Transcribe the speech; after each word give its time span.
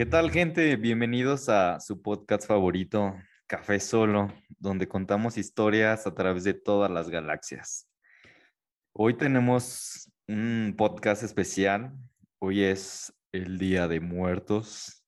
¿Qué 0.00 0.06
tal, 0.06 0.30
gente? 0.30 0.76
Bienvenidos 0.76 1.50
a 1.50 1.78
su 1.78 2.00
podcast 2.00 2.46
favorito, 2.48 3.14
Café 3.46 3.78
Solo, 3.78 4.32
donde 4.58 4.88
contamos 4.88 5.36
historias 5.36 6.06
a 6.06 6.14
través 6.14 6.42
de 6.42 6.54
todas 6.54 6.90
las 6.90 7.10
galaxias. 7.10 7.86
Hoy 8.94 9.12
tenemos 9.18 10.10
un 10.26 10.74
podcast 10.78 11.22
especial. 11.22 11.92
Hoy 12.38 12.62
es 12.62 13.12
el 13.30 13.58
Día 13.58 13.88
de 13.88 14.00
Muertos. 14.00 15.04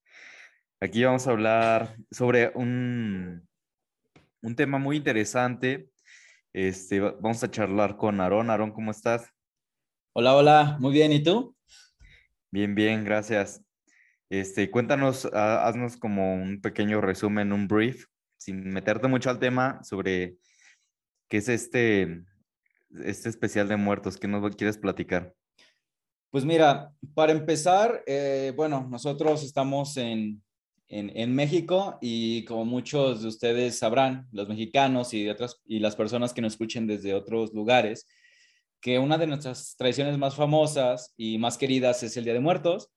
Aquí 0.79 1.03
vamos 1.05 1.27
a 1.27 1.31
hablar 1.31 1.97
sobre 2.11 2.53
un, 2.55 3.49
un 4.43 4.57
tema 4.57 4.77
muy 4.77 4.99
interesante. 4.99 5.89
Este, 6.53 7.01
vamos 7.01 7.43
a 7.43 7.51
charlar 7.51 7.97
con 7.97 8.21
Aarón. 8.21 8.51
Aarón, 8.51 8.73
¿cómo 8.73 8.91
estás? 8.91 9.27
Hola, 10.15 10.37
hola, 10.37 10.77
muy 10.81 10.93
bien. 10.93 11.13
¿Y 11.13 11.23
tú? 11.23 11.57
Bien, 12.51 12.75
bien, 12.75 13.07
gracias. 13.07 13.65
Este, 14.33 14.71
cuéntanos, 14.71 15.27
haznos 15.27 15.99
como 15.99 16.33
un 16.33 16.63
pequeño 16.63 17.03
resumen, 17.03 17.53
un 17.53 17.69
brief, 17.69 18.07
sin 18.39 18.71
meterte 18.71 19.07
mucho 19.07 19.29
al 19.29 19.39
tema, 19.39 19.85
sobre 19.85 20.39
qué 21.29 21.37
es 21.37 21.51
este, 21.51 22.25
este 23.05 23.29
especial 23.29 23.69
de 23.69 23.77
muertos. 23.77 24.17
¿Qué 24.17 24.29
nos 24.29 24.57
quieres 24.57 24.79
platicar? 24.79 25.35
Pues 26.31 26.47
mira, 26.47 26.95
para 27.13 27.33
empezar, 27.33 28.03
eh, 28.07 28.55
bueno, 28.57 28.89
nosotros 28.91 29.45
estamos 29.45 29.99
en, 29.99 30.43
en, 30.89 31.35
México 31.35 31.99
y 32.01 32.47
como 32.47 32.65
muchos 32.65 33.21
de 33.21 33.29
ustedes 33.29 33.79
sabrán, 33.79 34.29
los 34.33 34.49
mexicanos 34.49 35.13
y, 35.13 35.29
otras, 35.29 35.61
y 35.67 35.79
las 35.79 35.95
personas 35.95 36.33
que 36.33 36.41
nos 36.41 36.55
escuchen 36.55 36.87
desde 36.87 37.13
otros 37.13 37.53
lugares, 37.53 38.07
que 38.81 38.99
una 38.99 39.19
de 39.19 39.27
nuestras 39.27 39.77
tradiciones 39.77 40.17
más 40.17 40.37
famosas 40.37 41.13
y 41.19 41.37
más 41.37 41.59
queridas 41.59 42.03
es 42.03 42.17
el 42.17 42.25
Día 42.25 42.33
de 42.33 42.41
Muertos. 42.41 42.89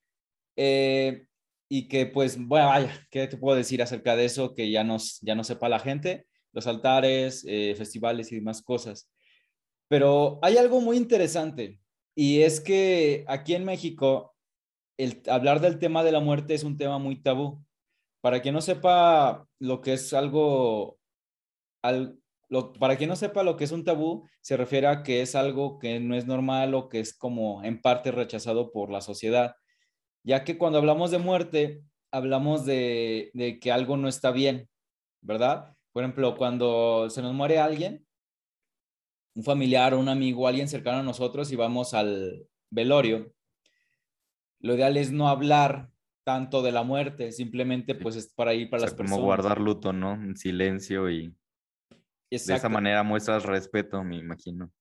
Eh, 0.56 1.26
y 1.68 1.88
que 1.88 2.06
pues, 2.06 2.38
bueno, 2.38 2.68
vaya, 2.68 3.06
¿qué 3.10 3.26
te 3.26 3.36
puedo 3.36 3.56
decir 3.56 3.82
acerca 3.82 4.16
de 4.16 4.24
eso 4.24 4.54
que 4.54 4.70
ya, 4.70 4.84
nos, 4.84 5.20
ya 5.20 5.34
no 5.34 5.44
sepa 5.44 5.68
la 5.68 5.78
gente? 5.78 6.26
Los 6.52 6.66
altares, 6.66 7.44
eh, 7.48 7.74
festivales 7.76 8.32
y 8.32 8.36
demás 8.36 8.62
cosas. 8.62 9.10
Pero 9.88 10.38
hay 10.42 10.56
algo 10.56 10.80
muy 10.80 10.96
interesante 10.96 11.80
y 12.14 12.42
es 12.42 12.60
que 12.60 13.24
aquí 13.28 13.54
en 13.54 13.64
México 13.64 14.34
el 14.96 15.22
hablar 15.28 15.60
del 15.60 15.78
tema 15.78 16.02
de 16.02 16.12
la 16.12 16.20
muerte 16.20 16.54
es 16.54 16.64
un 16.64 16.76
tema 16.76 16.98
muy 16.98 17.22
tabú. 17.22 17.62
Para 18.20 18.40
quien 18.40 18.54
no 18.54 18.60
sepa 18.60 19.46
lo 19.58 19.80
que 19.80 19.92
es 19.92 20.12
algo, 20.12 20.98
al, 21.82 22.18
para 22.80 22.96
quien 22.96 23.10
no 23.10 23.16
sepa 23.16 23.42
lo 23.42 23.56
que 23.56 23.64
es 23.64 23.72
un 23.72 23.84
tabú, 23.84 24.26
se 24.40 24.56
refiere 24.56 24.86
a 24.86 25.02
que 25.02 25.20
es 25.20 25.34
algo 25.34 25.78
que 25.78 26.00
no 26.00 26.16
es 26.16 26.26
normal 26.26 26.74
o 26.74 26.88
que 26.88 27.00
es 27.00 27.16
como 27.16 27.62
en 27.62 27.80
parte 27.80 28.10
rechazado 28.10 28.72
por 28.72 28.90
la 28.90 29.00
sociedad, 29.00 29.54
ya 30.26 30.42
que 30.42 30.58
cuando 30.58 30.78
hablamos 30.78 31.12
de 31.12 31.18
muerte, 31.18 31.82
hablamos 32.10 32.66
de, 32.66 33.30
de 33.32 33.60
que 33.60 33.70
algo 33.70 33.96
no 33.96 34.08
está 34.08 34.32
bien, 34.32 34.68
¿verdad? 35.20 35.76
Por 35.92 36.02
ejemplo, 36.02 36.36
cuando 36.36 37.08
se 37.08 37.22
nos 37.22 37.32
muere 37.32 37.60
alguien, 37.60 38.04
un 39.36 39.44
familiar, 39.44 39.94
un 39.94 40.08
amigo, 40.08 40.48
alguien 40.48 40.68
cercano 40.68 40.98
a 40.98 41.04
nosotros 41.04 41.52
y 41.52 41.56
vamos 41.56 41.94
al 41.94 42.48
velorio, 42.70 43.32
lo 44.60 44.74
ideal 44.74 44.96
es 44.96 45.12
no 45.12 45.28
hablar 45.28 45.90
tanto 46.24 46.60
de 46.60 46.72
la 46.72 46.82
muerte, 46.82 47.30
simplemente 47.30 47.94
pues 47.94 48.16
es 48.16 48.34
para 48.34 48.52
ir 48.52 48.68
para 48.68 48.82
las 48.82 48.94
personas. 48.94 49.12
Como 49.12 49.24
guardar 49.24 49.60
luto, 49.60 49.92
¿no? 49.92 50.14
En 50.14 50.36
silencio 50.36 51.08
y 51.08 51.32
de 52.30 52.36
esa 52.36 52.68
manera 52.68 53.04
muestras 53.04 53.44
respeto, 53.44 54.02
me 54.02 54.16
imagino. 54.16 54.72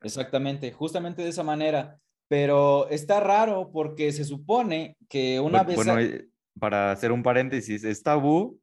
Exactamente, 0.00 0.72
justamente 0.72 1.22
de 1.22 1.28
esa 1.28 1.42
manera. 1.42 2.00
Pero 2.28 2.88
está 2.90 3.20
raro 3.20 3.70
porque 3.72 4.12
se 4.12 4.24
supone 4.24 4.96
que 5.08 5.40
una 5.40 5.62
vez... 5.62 5.76
Bueno, 5.76 5.98
eh, 5.98 6.28
para 6.58 6.92
hacer 6.92 7.12
un 7.12 7.22
paréntesis, 7.22 7.84
es 7.84 8.02
tabú 8.02 8.60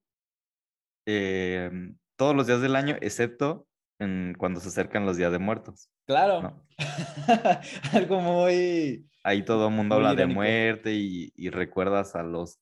em, 1.05 1.97
todos 2.15 2.35
los 2.35 2.47
días 2.47 2.61
del 2.61 2.75
año, 2.75 2.95
excepto 3.01 3.67
en, 3.99 4.35
cuando 4.37 4.59
se 4.59 4.69
acercan 4.69 5.05
los 5.05 5.17
días 5.17 5.31
de 5.31 5.39
muertos. 5.39 5.89
Claro. 6.05 6.63
Algo 7.93 8.19
muy 8.19 9.07
Ahí 9.25 9.41
todo 9.41 9.69
el 9.69 9.73
mundo 9.73 9.95
habla 9.95 10.13
de 10.13 10.27
muerte 10.27 10.93
y, 10.93 11.49
recuerdas 11.49 12.15
a 12.15 12.21
los 12.21 12.59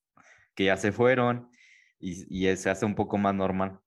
que 0.56 0.64
ya 0.64 0.78
se 0.78 0.94
fueron 0.94 1.50
y, 2.00 2.56
se 2.56 2.70
hace 2.70 2.86
un 2.86 2.96
poco 2.96 3.18
más 3.18 3.36
normal. 3.36 3.80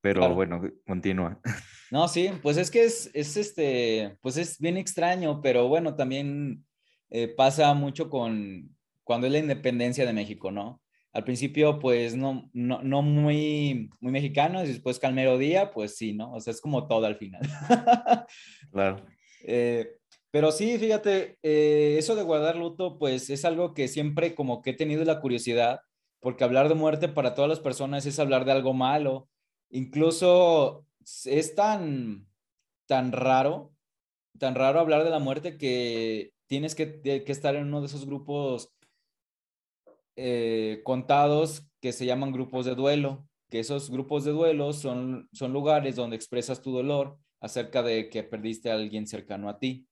Pero 0.00 0.34
bueno, 0.34 0.62
continúa. 0.86 1.38
No, 1.90 2.06
sí, 2.08 2.30
pues 2.42 2.56
es 2.56 2.70
que 2.70 2.84
es, 2.84 3.10
este, 3.14 4.16
pues 4.20 4.36
es 4.36 4.58
bien 4.58 4.76
extraño, 4.76 5.40
pero 5.40 5.68
bueno, 5.68 5.96
también 5.96 6.66
eh, 7.10 7.28
pasa 7.28 7.72
mucho 7.74 8.10
con 8.10 8.76
cuando 9.04 9.26
es 9.26 9.32
la 9.32 9.38
independencia 9.38 10.04
de 10.04 10.12
México, 10.12 10.50
¿no? 10.50 10.82
Al 11.14 11.24
principio, 11.24 11.78
pues 11.78 12.14
no, 12.14 12.50
no, 12.52 12.82
no 12.82 13.00
muy, 13.00 13.88
muy 14.00 14.12
mexicano, 14.12 14.62
y 14.62 14.68
después 14.68 14.98
Calmero 14.98 15.38
Día, 15.38 15.70
pues 15.70 15.96
sí, 15.96 16.12
¿no? 16.12 16.34
O 16.34 16.40
sea, 16.40 16.52
es 16.52 16.60
como 16.60 16.86
todo 16.86 17.06
al 17.06 17.16
final. 17.16 17.40
claro. 18.70 19.06
Eh, 19.44 19.98
pero 20.30 20.52
sí, 20.52 20.76
fíjate, 20.78 21.38
eh, 21.42 21.96
eso 21.98 22.14
de 22.14 22.22
guardar 22.22 22.56
luto, 22.56 22.98
pues 22.98 23.30
es 23.30 23.46
algo 23.46 23.72
que 23.72 23.88
siempre 23.88 24.34
como 24.34 24.60
que 24.60 24.70
he 24.70 24.74
tenido 24.74 25.02
la 25.04 25.20
curiosidad, 25.20 25.80
porque 26.20 26.44
hablar 26.44 26.68
de 26.68 26.74
muerte 26.74 27.08
para 27.08 27.34
todas 27.34 27.48
las 27.48 27.60
personas 27.60 28.04
es 28.04 28.18
hablar 28.18 28.44
de 28.44 28.52
algo 28.52 28.74
malo. 28.74 29.28
Incluso 29.70 30.86
es 31.26 31.54
tan, 31.54 32.26
tan 32.86 33.12
raro, 33.12 33.72
tan 34.38 34.54
raro 34.54 34.80
hablar 34.80 35.04
de 35.04 35.10
la 35.10 35.18
muerte 35.18 35.56
que 35.58 36.32
tienes 36.46 36.74
que, 36.74 37.00
estar 37.26 37.56
en 37.56 37.66
uno 37.66 37.80
de 37.80 37.86
esos 37.86 38.06
grupos 38.06 38.72
eh, 40.16 40.80
contados 40.84 41.66
que 41.80 41.92
se 41.92 42.06
llaman 42.06 42.32
grupos 42.32 42.66
de 42.66 42.74
duelo, 42.74 43.26
que 43.50 43.60
esos 43.60 43.90
grupos 43.90 44.24
de 44.24 44.32
duelo 44.32 44.72
son, 44.72 45.28
son 45.32 45.52
lugares 45.52 45.96
donde 45.96 46.16
expresas 46.16 46.60
tu 46.60 46.72
dolor 46.72 47.18
acerca 47.40 47.82
de 47.82 48.08
que 48.08 48.24
perdiste 48.24 48.70
a 48.70 48.74
alguien 48.74 49.06
cercano 49.06 49.48
a 49.48 49.58
ti. 49.58 49.86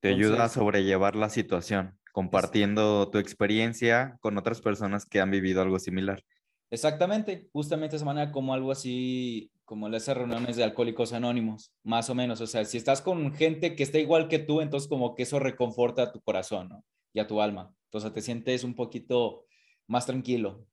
Te 0.00 0.08
ayuda 0.08 0.44
a 0.44 0.48
sobrellevar 0.48 1.16
la 1.16 1.30
situación, 1.30 1.98
compartiendo 2.12 3.08
tu 3.10 3.18
experiencia 3.18 4.18
con 4.20 4.36
otras 4.36 4.60
personas 4.60 5.06
que 5.06 5.20
han 5.20 5.30
vivido 5.30 5.62
algo 5.62 5.78
similar. 5.78 6.22
Exactamente, 6.70 7.48
justamente 7.52 7.96
esa 7.96 8.04
manera 8.04 8.32
como 8.32 8.52
algo 8.52 8.72
así, 8.72 9.50
como 9.66 9.88
esas 9.88 10.16
reuniones 10.16 10.56
de 10.56 10.64
alcohólicos 10.64 11.12
anónimos, 11.12 11.72
más 11.82 12.08
o 12.08 12.14
menos. 12.14 12.40
O 12.40 12.46
sea, 12.46 12.64
si 12.64 12.78
estás 12.78 13.02
con 13.02 13.34
gente 13.34 13.74
que 13.74 13.82
está 13.82 13.98
igual 13.98 14.28
que 14.28 14.38
tú, 14.38 14.60
entonces 14.60 14.88
como 14.88 15.14
que 15.14 15.24
eso 15.24 15.38
reconforta 15.38 16.04
a 16.04 16.12
tu 16.12 16.22
corazón 16.22 16.70
y 17.12 17.18
a 17.20 17.26
tu 17.26 17.42
alma. 17.42 17.74
Entonces 17.88 18.12
te 18.14 18.22
sientes 18.22 18.64
un 18.64 18.74
poquito 18.74 19.44
más 19.88 20.06
tranquilo. 20.06 20.64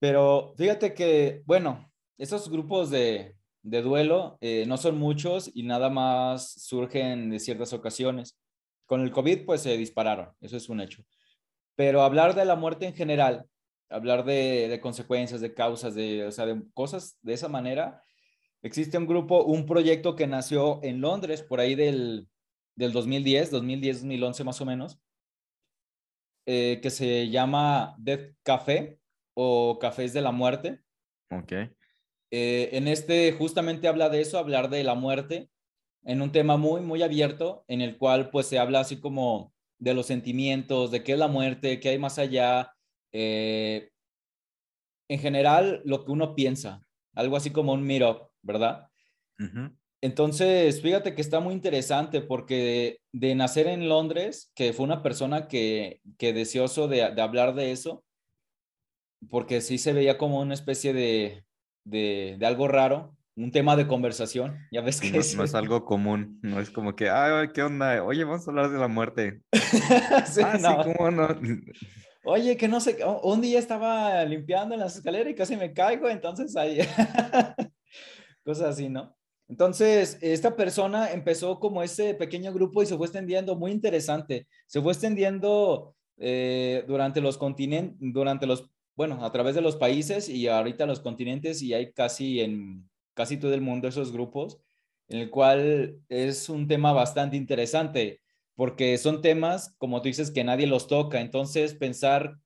Pero 0.00 0.54
fíjate 0.56 0.94
que, 0.94 1.42
bueno, 1.44 1.92
esos 2.18 2.50
grupos 2.50 2.90
de, 2.90 3.36
de 3.62 3.82
duelo 3.82 4.38
eh, 4.40 4.64
no 4.66 4.76
son 4.78 4.98
muchos 4.98 5.50
y 5.54 5.62
nada 5.62 5.90
más 5.90 6.52
surgen 6.62 7.30
de 7.30 7.38
ciertas 7.38 7.72
ocasiones. 7.74 8.38
Con 8.86 9.02
el 9.02 9.10
COVID 9.10 9.44
pues 9.44 9.60
se 9.60 9.76
dispararon, 9.76 10.30
eso 10.40 10.56
es 10.56 10.68
un 10.68 10.80
hecho. 10.80 11.04
Pero 11.76 12.02
hablar 12.02 12.34
de 12.34 12.44
la 12.46 12.56
muerte 12.56 12.86
en 12.86 12.94
general, 12.94 13.46
hablar 13.88 14.24
de, 14.24 14.78
consecuencias, 14.82 15.40
de 15.40 15.54
causas, 15.54 15.94
de, 15.94 16.26
o 16.26 16.32
sea, 16.32 16.46
de 16.46 16.62
cosas 16.72 17.18
de 17.22 17.34
esa 17.34 17.48
manera, 17.48 18.02
existe 18.62 18.98
un 18.98 19.06
grupo, 19.06 19.44
un 19.44 19.66
proyecto 19.66 20.16
que 20.16 20.26
nació 20.26 20.80
en 20.82 21.00
Londres 21.00 21.42
por 21.42 21.60
ahí 21.60 21.74
del, 21.74 22.28
del 22.76 22.92
2010, 22.92 23.50
2010, 23.50 24.00
2011 24.00 24.44
más 24.44 24.60
o 24.60 24.64
menos, 24.64 25.00
eh, 26.46 26.80
que 26.82 26.90
se 26.90 27.28
llama 27.30 27.94
Death 27.98 28.36
Café 28.42 28.98
o 29.34 29.78
Cafés 29.78 30.12
de 30.12 30.20
la 30.20 30.32
Muerte. 30.32 30.80
Ok. 31.30 31.52
Eh, 32.30 32.70
en 32.72 32.88
este 32.88 33.32
justamente 33.32 33.88
habla 33.88 34.08
de 34.08 34.20
eso, 34.20 34.38
hablar 34.38 34.68
de 34.68 34.82
la 34.82 34.94
muerte, 34.94 35.50
en 36.04 36.20
un 36.20 36.32
tema 36.32 36.56
muy, 36.56 36.80
muy 36.80 37.02
abierto, 37.02 37.64
en 37.68 37.80
el 37.80 37.96
cual 37.96 38.30
pues 38.30 38.46
se 38.46 38.58
habla 38.58 38.80
así 38.80 39.00
como 39.00 39.54
de 39.78 39.94
los 39.94 40.06
sentimientos, 40.06 40.90
de 40.90 41.02
qué 41.02 41.12
es 41.12 41.18
la 41.18 41.28
muerte, 41.28 41.80
qué 41.80 41.90
hay 41.90 41.98
más 41.98 42.18
allá, 42.18 42.73
eh, 43.14 43.90
en 45.08 45.18
general 45.20 45.80
lo 45.84 46.04
que 46.04 46.10
uno 46.10 46.34
piensa, 46.34 46.84
algo 47.14 47.36
así 47.36 47.50
como 47.50 47.72
un 47.72 47.82
meet 47.84 48.02
¿verdad? 48.42 48.88
Entonces, 50.02 50.82
fíjate 50.82 51.14
que 51.14 51.22
está 51.22 51.40
muy 51.40 51.54
interesante 51.54 52.20
porque 52.20 52.98
de, 53.12 53.34
nacer 53.34 53.68
en 53.68 53.88
Londres, 53.88 54.50
que 54.54 54.72
fue 54.72 54.84
una 54.84 55.02
persona 55.02 55.48
que, 55.48 56.00
que 56.18 56.32
deseoso 56.32 56.88
de, 56.88 57.10
de 57.14 57.22
hablar 57.22 57.54
de 57.54 57.72
eso, 57.72 58.04
porque 59.30 59.60
sí 59.60 59.78
se 59.78 59.92
veía 59.92 60.18
como 60.18 60.40
una 60.40 60.54
especie 60.54 60.92
de, 60.92 61.44
de, 61.84 62.38
algo 62.44 62.68
raro, 62.68 63.16
un 63.36 63.52
tema 63.52 63.76
de 63.76 63.86
conversación, 63.86 64.58
ya 64.70 64.80
ves 64.80 65.00
que 65.00 65.10
no, 65.10 65.20
es... 65.20 65.36
no, 65.36 65.44
es... 65.44 65.54
algo 65.54 65.84
común, 65.84 66.38
no 66.42 66.60
es 66.60 66.70
como 66.70 66.94
que, 66.96 67.08
ay, 67.08 67.48
¿qué 67.54 67.62
onda? 67.62 68.02
Oye, 68.02 68.24
vamos 68.24 68.46
a 68.46 68.50
hablar 68.50 68.70
de 68.70 68.78
la 68.78 68.88
muerte. 68.88 69.40
sí, 69.52 70.40
ah, 70.44 70.58
no. 70.60 70.82
sí, 70.82 70.92
¿cómo 70.92 71.10
no? 71.10 71.28
Oye, 72.24 72.56
que 72.56 72.68
no 72.68 72.80
sé, 72.80 72.98
un 73.22 73.40
día 73.40 73.58
estaba 73.58 74.24
limpiando 74.24 74.76
las 74.76 74.96
escaleras 74.96 75.30
y 75.30 75.34
casi 75.34 75.56
me 75.56 75.72
caigo, 75.72 76.08
entonces 76.08 76.56
ahí, 76.56 76.78
cosas 78.44 78.70
así, 78.70 78.88
¿no? 78.88 79.14
Entonces, 79.46 80.18
esta 80.22 80.56
persona 80.56 81.12
empezó 81.12 81.60
como 81.60 81.82
ese 81.82 82.14
pequeño 82.14 82.52
grupo 82.52 82.82
y 82.82 82.86
se 82.86 82.96
fue 82.96 83.06
extendiendo, 83.06 83.56
muy 83.56 83.72
interesante, 83.72 84.48
se 84.66 84.80
fue 84.80 84.92
extendiendo 84.92 85.94
eh, 86.16 86.84
durante 86.86 87.20
los 87.20 87.36
continentes, 87.36 87.96
durante 88.00 88.46
los, 88.46 88.70
bueno, 88.96 89.22
a 89.24 89.30
través 89.30 89.54
de 89.54 89.60
los 89.60 89.76
países 89.76 90.28
y 90.30 90.48
ahorita 90.48 90.86
los 90.86 91.00
continentes 91.00 91.60
y 91.60 91.74
hay 91.74 91.92
casi 91.92 92.40
en 92.40 92.88
casi 93.12 93.36
todo 93.36 93.54
el 93.54 93.60
mundo 93.60 93.86
esos 93.86 94.12
grupos, 94.12 94.60
en 95.08 95.20
el 95.20 95.30
cual 95.30 96.00
es 96.08 96.48
un 96.48 96.66
tema 96.66 96.92
bastante 96.92 97.36
interesante, 97.36 98.20
porque 98.54 98.96
son 98.98 99.22
temas, 99.22 99.74
como 99.78 100.00
tú 100.00 100.08
dices, 100.08 100.30
que 100.30 100.44
nadie 100.44 100.66
los 100.66 100.86
toca. 100.86 101.20
Entonces, 101.20 101.74
pensar 101.74 102.38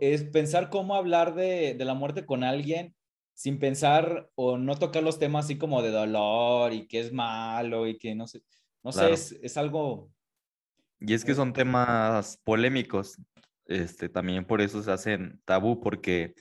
es 0.00 0.24
pensar 0.24 0.70
cómo 0.70 0.94
hablar 0.94 1.34
de, 1.34 1.74
de 1.74 1.84
la 1.84 1.94
muerte 1.94 2.24
con 2.24 2.44
alguien 2.44 2.94
sin 3.34 3.58
pensar 3.58 4.30
o 4.34 4.58
no 4.58 4.76
tocar 4.76 5.02
los 5.02 5.18
temas 5.18 5.46
así 5.46 5.58
como 5.58 5.82
de 5.82 5.90
dolor 5.90 6.72
y 6.72 6.86
que 6.86 7.00
es 7.00 7.12
malo 7.12 7.86
y 7.86 7.98
que 7.98 8.14
no 8.14 8.26
sé, 8.26 8.42
no 8.82 8.92
sé, 8.92 9.12
es, 9.12 9.32
es, 9.42 9.56
algo... 9.56 10.10
Y 11.00 11.14
es 11.14 11.24
que 11.24 11.34
son 11.34 11.52
temas 11.52 12.38
polémicos, 12.44 13.18
este, 13.66 14.08
también 14.08 14.44
por 14.44 14.60
eso 14.60 14.82
se 14.82 14.92
hacen 14.92 15.40
tabú, 15.44 15.80
porque 15.80 16.34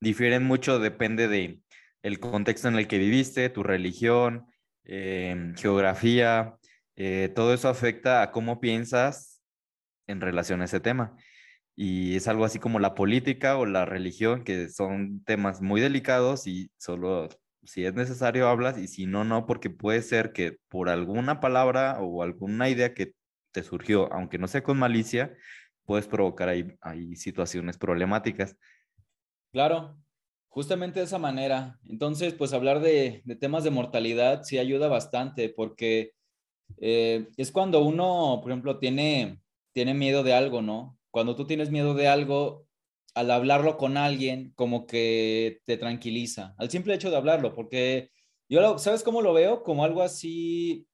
difieren 0.00 0.42
mucho, 0.42 0.78
depende 0.78 1.28
de 1.28 1.60
el 2.02 2.18
contexto 2.18 2.68
en 2.68 2.76
el 2.76 2.88
que 2.88 2.98
viviste, 2.98 3.48
tu 3.48 3.62
religión, 3.62 4.46
em, 4.84 5.54
geografía, 5.54 6.56
eh, 6.96 7.30
todo 7.34 7.54
eso 7.54 7.68
afecta 7.68 8.22
a 8.22 8.30
cómo 8.32 8.60
piensas 8.60 9.42
en 10.06 10.20
relación 10.20 10.60
a 10.62 10.66
ese 10.66 10.80
tema 10.80 11.16
y 11.74 12.16
es 12.16 12.28
algo 12.28 12.44
así 12.44 12.58
como 12.58 12.78
la 12.78 12.94
política 12.94 13.56
o 13.56 13.66
la 13.66 13.86
religión, 13.86 14.44
que 14.44 14.68
son 14.68 15.24
temas 15.24 15.62
muy 15.62 15.80
delicados 15.80 16.46
y 16.46 16.70
solo 16.76 17.28
si 17.64 17.84
es 17.84 17.94
necesario 17.94 18.48
hablas 18.48 18.78
y 18.78 18.88
si 18.88 19.06
no, 19.06 19.24
no, 19.24 19.46
porque 19.46 19.70
puede 19.70 20.02
ser 20.02 20.32
que 20.32 20.58
por 20.68 20.88
alguna 20.88 21.40
palabra 21.40 21.98
o 22.00 22.22
alguna 22.22 22.68
idea 22.68 22.92
que 22.94 23.14
te 23.52 23.62
surgió, 23.62 24.12
aunque 24.12 24.38
no 24.38 24.48
sea 24.48 24.62
con 24.62 24.78
malicia, 24.78 25.34
puedes 25.84 26.06
provocar 26.06 26.48
ahí, 26.48 26.76
ahí 26.80 27.16
situaciones 27.16 27.78
problemáticas. 27.78 28.56
Claro, 29.52 29.96
justamente 30.48 31.00
de 31.00 31.06
esa 31.06 31.18
manera. 31.18 31.78
Entonces, 31.84 32.34
pues 32.34 32.52
hablar 32.52 32.80
de, 32.80 33.22
de 33.24 33.36
temas 33.36 33.64
de 33.64 33.70
mortalidad 33.70 34.42
sí 34.42 34.58
ayuda 34.58 34.88
bastante 34.88 35.48
porque 35.48 36.12
eh, 36.78 37.28
es 37.36 37.52
cuando 37.52 37.82
uno, 37.82 38.40
por 38.42 38.50
ejemplo, 38.50 38.78
tiene, 38.78 39.40
tiene 39.72 39.94
miedo 39.94 40.22
de 40.22 40.34
algo, 40.34 40.62
¿no? 40.62 40.98
cuando 41.12 41.36
tú 41.36 41.46
tienes 41.46 41.70
miedo 41.70 41.94
de 41.94 42.08
algo, 42.08 42.66
al 43.14 43.30
hablarlo 43.30 43.76
con 43.76 43.96
alguien, 43.96 44.52
como 44.56 44.86
que 44.86 45.60
te 45.66 45.76
tranquiliza, 45.76 46.54
al 46.58 46.70
simple 46.70 46.94
hecho 46.94 47.10
de 47.10 47.16
hablarlo, 47.18 47.54
porque 47.54 48.10
yo, 48.48 48.78
¿sabes 48.78 49.02
cómo 49.02 49.20
lo 49.20 49.34
veo? 49.34 49.62
Como 49.62 49.84
algo 49.84 50.02
así, 50.02 50.88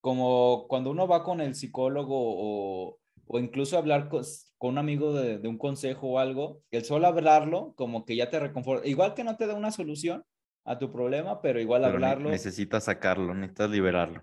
como 0.00 0.66
cuando 0.68 0.90
uno 0.90 1.06
va 1.06 1.22
con 1.22 1.42
el 1.42 1.54
psicólogo 1.54 2.16
o, 2.16 2.98
o 3.26 3.38
incluso 3.38 3.76
hablar 3.76 4.08
con, 4.08 4.22
un 4.60 4.78
amigo 4.78 5.12
de, 5.12 5.38
de, 5.38 5.48
un 5.48 5.58
consejo 5.58 6.08
o 6.08 6.18
algo, 6.18 6.62
el 6.70 6.84
solo 6.84 7.06
hablarlo, 7.06 7.74
como 7.76 8.06
que 8.06 8.16
ya 8.16 8.30
te 8.30 8.40
reconforta, 8.40 8.88
igual 8.88 9.12
que 9.12 9.24
no 9.24 9.36
te 9.36 9.46
da 9.46 9.54
una 9.54 9.70
solución 9.70 10.24
a 10.64 10.78
tu 10.78 10.90
problema, 10.90 11.42
pero 11.42 11.60
igual 11.60 11.84
hablarlo. 11.84 12.30
Necesitas 12.30 12.84
sacarlo, 12.84 13.34
necesitas 13.34 13.68
liberarlo. 13.68 14.22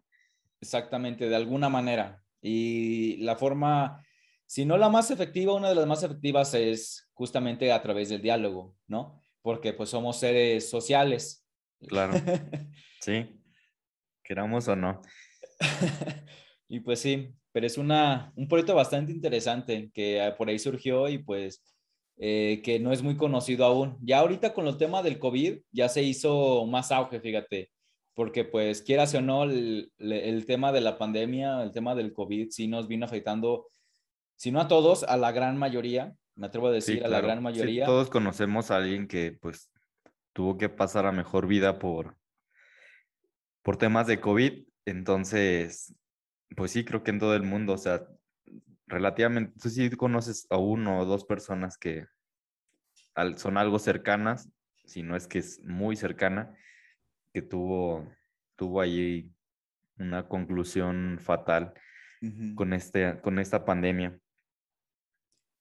Exactamente, 0.61 1.29
de 1.29 1.35
alguna 1.35 1.69
manera. 1.69 2.21
Y 2.41 3.17
la 3.17 3.35
forma 3.35 4.03
si 4.50 4.65
no 4.65 4.79
la 4.79 4.89
más 4.89 5.11
efectiva, 5.11 5.53
una 5.53 5.69
de 5.69 5.75
las 5.75 5.85
más 5.85 6.01
efectivas 6.01 6.56
es 6.56 7.07
justamente 7.13 7.71
a 7.71 7.79
través 7.83 8.09
del 8.09 8.23
diálogo, 8.23 8.75
¿no? 8.88 9.21
Porque 9.44 9.73
pues 9.73 9.91
somos 9.91 10.19
seres 10.19 10.67
sociales. 10.67 11.45
Claro. 11.88 12.13
Sí, 13.01 13.39
queramos 14.21 14.67
o 14.67 14.75
no. 14.75 15.01
y 16.67 16.81
pues 16.81 17.00
sí, 17.00 17.33
pero 17.53 17.65
es 17.65 17.77
una, 17.77 18.33
un 18.35 18.50
proyecto 18.50 18.75
bastante 18.75 19.13
interesante 19.13 19.89
que 19.94 20.21
ah, 20.21 20.35
por 20.35 20.50
ahí 20.50 20.59
surgió 20.59 21.07
y 21.07 21.19
pues 21.19 21.63
eh, 22.17 22.62
que 22.62 22.77
no 22.77 22.91
es 22.91 23.01
muy 23.01 23.15
conocido 23.15 23.63
aún. 23.63 23.97
Ya 24.01 24.19
ahorita 24.19 24.53
con 24.53 24.67
el 24.67 24.75
tema 24.75 25.01
del 25.01 25.17
COVID 25.17 25.59
ya 25.71 25.88
se 25.88 26.03
hizo 26.03 26.65
más 26.65 26.91
auge, 26.91 27.21
fíjate, 27.21 27.71
porque 28.13 28.44
pues 28.44 28.81
quieras 28.81 29.13
o 29.15 29.21
no, 29.21 29.44
el, 29.44 29.91
el 29.97 30.45
tema 30.45 30.71
de 30.71 30.81
la 30.81 30.97
pandemia, 30.97 31.63
el 31.63 31.71
tema 31.71 31.95
del 31.95 32.13
COVID 32.13 32.50
sí 32.50 32.67
nos 32.67 32.88
vino 32.88 33.06
afectando 33.06 33.67
si 34.39 34.51
no 34.51 34.61
a 34.61 34.69
todos, 34.69 35.03
a 35.03 35.17
la 35.17 35.33
gran 35.33 35.57
mayoría, 35.57 36.15
me 36.35 36.47
atrevo 36.47 36.67
a 36.67 36.71
decir 36.71 37.03
a 37.03 37.09
la 37.09 37.19
gran 37.19 37.44
mayoría. 37.44 37.85
todos 37.85 38.09
conocemos 38.09 38.71
a 38.71 38.77
alguien 38.77 39.06
que 39.06 39.33
pues 39.33 39.69
tuvo 40.31 40.57
que 40.57 40.69
pasar 40.69 41.06
a 41.06 41.11
mejor 41.11 41.45
vida 41.45 41.77
por, 41.77 42.15
por 43.61 43.75
temas 43.75 44.07
de 44.07 44.21
COVID, 44.21 44.63
entonces, 44.85 45.94
pues 46.55 46.71
sí, 46.71 46.85
creo 46.85 47.03
que 47.03 47.12
en 47.12 47.19
todo 47.19 47.35
el 47.35 47.44
mundo, 47.44 47.73
o 47.73 47.77
sea, 47.77 48.07
relativamente, 48.88 49.53
tú 49.62 49.69
sí 49.69 49.89
conoces 49.91 50.47
a 50.50 50.55
uno 50.55 51.00
o 51.00 51.05
dos 51.05 51.25
personas 51.25 51.77
que 51.77 52.05
son 53.35 53.57
algo 53.57 53.77
cercanas, 53.77 54.50
si 54.85 55.03
no 55.03 55.17
es 55.17 55.27
que 55.27 55.39
es 55.39 55.62
muy 55.65 55.97
cercana, 55.97 56.55
que 57.33 57.41
tuvo, 57.41 58.07
tuvo 58.55 58.81
ahí 58.81 59.31
una 59.97 60.27
conclusión 60.27 61.17
fatal 61.19 61.73
con, 62.55 62.73
este, 62.73 63.19
con 63.21 63.39
esta 63.39 63.65
pandemia. 63.65 64.19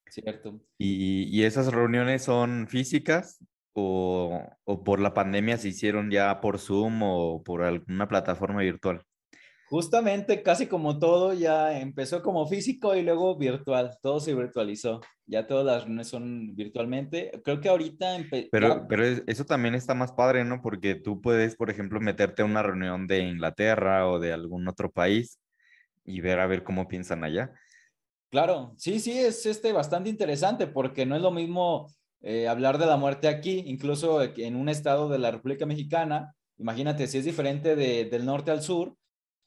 Cierto. 0.08 0.60
¿Y, 0.78 1.24
y 1.24 1.44
esas 1.44 1.72
reuniones 1.72 2.22
son 2.22 2.66
físicas 2.66 3.44
o, 3.74 4.42
o, 4.64 4.84
por 4.84 5.00
la 5.00 5.12
pandemia 5.12 5.58
se 5.58 5.68
hicieron 5.68 6.10
ya 6.10 6.40
por 6.40 6.58
Zoom 6.58 7.02
o 7.02 7.42
por 7.42 7.62
alguna 7.62 8.08
plataforma 8.08 8.62
virtual? 8.62 9.02
Justamente, 9.70 10.42
casi 10.42 10.66
como 10.66 10.98
todo, 10.98 11.34
ya 11.34 11.78
empezó 11.78 12.22
como 12.22 12.46
físico 12.46 12.96
y 12.96 13.02
luego 13.02 13.36
virtual. 13.36 13.98
Todo 14.00 14.18
se 14.18 14.34
virtualizó. 14.34 15.00
Ya 15.26 15.46
todas 15.46 15.66
las 15.66 15.82
reuniones 15.82 16.08
son 16.08 16.54
virtualmente. 16.54 17.30
Creo 17.44 17.60
que 17.60 17.68
ahorita... 17.68 18.16
Pero, 18.50 18.86
pero 18.88 19.04
eso 19.04 19.44
también 19.44 19.74
está 19.74 19.92
más 19.92 20.12
padre, 20.12 20.44
¿no? 20.44 20.62
Porque 20.62 20.94
tú 20.94 21.20
puedes, 21.20 21.54
por 21.54 21.68
ejemplo, 21.68 22.00
meterte 22.00 22.40
a 22.40 22.46
una 22.46 22.62
reunión 22.62 23.06
de 23.06 23.20
Inglaterra 23.20 24.08
o 24.08 24.18
de 24.18 24.32
algún 24.32 24.66
otro 24.68 24.90
país 24.90 25.38
y 26.02 26.22
ver 26.22 26.40
a 26.40 26.46
ver 26.46 26.64
cómo 26.64 26.88
piensan 26.88 27.22
allá. 27.22 27.52
Claro, 28.30 28.72
sí, 28.76 29.00
sí, 29.00 29.18
es 29.18 29.44
este 29.44 29.72
bastante 29.72 30.08
interesante 30.08 30.66
porque 30.66 31.04
no 31.04 31.14
es 31.14 31.22
lo 31.22 31.30
mismo 31.30 31.88
eh, 32.22 32.48
hablar 32.48 32.78
de 32.78 32.86
la 32.86 32.96
muerte 32.96 33.28
aquí, 33.28 33.64
incluso 33.66 34.22
en 34.22 34.56
un 34.56 34.70
estado 34.70 35.10
de 35.10 35.18
la 35.18 35.30
República 35.30 35.66
Mexicana. 35.66 36.34
Imagínate, 36.56 37.06
si 37.06 37.18
es 37.18 37.24
diferente 37.24 37.76
de, 37.76 38.06
del 38.06 38.24
norte 38.24 38.50
al 38.50 38.62
sur, 38.62 38.96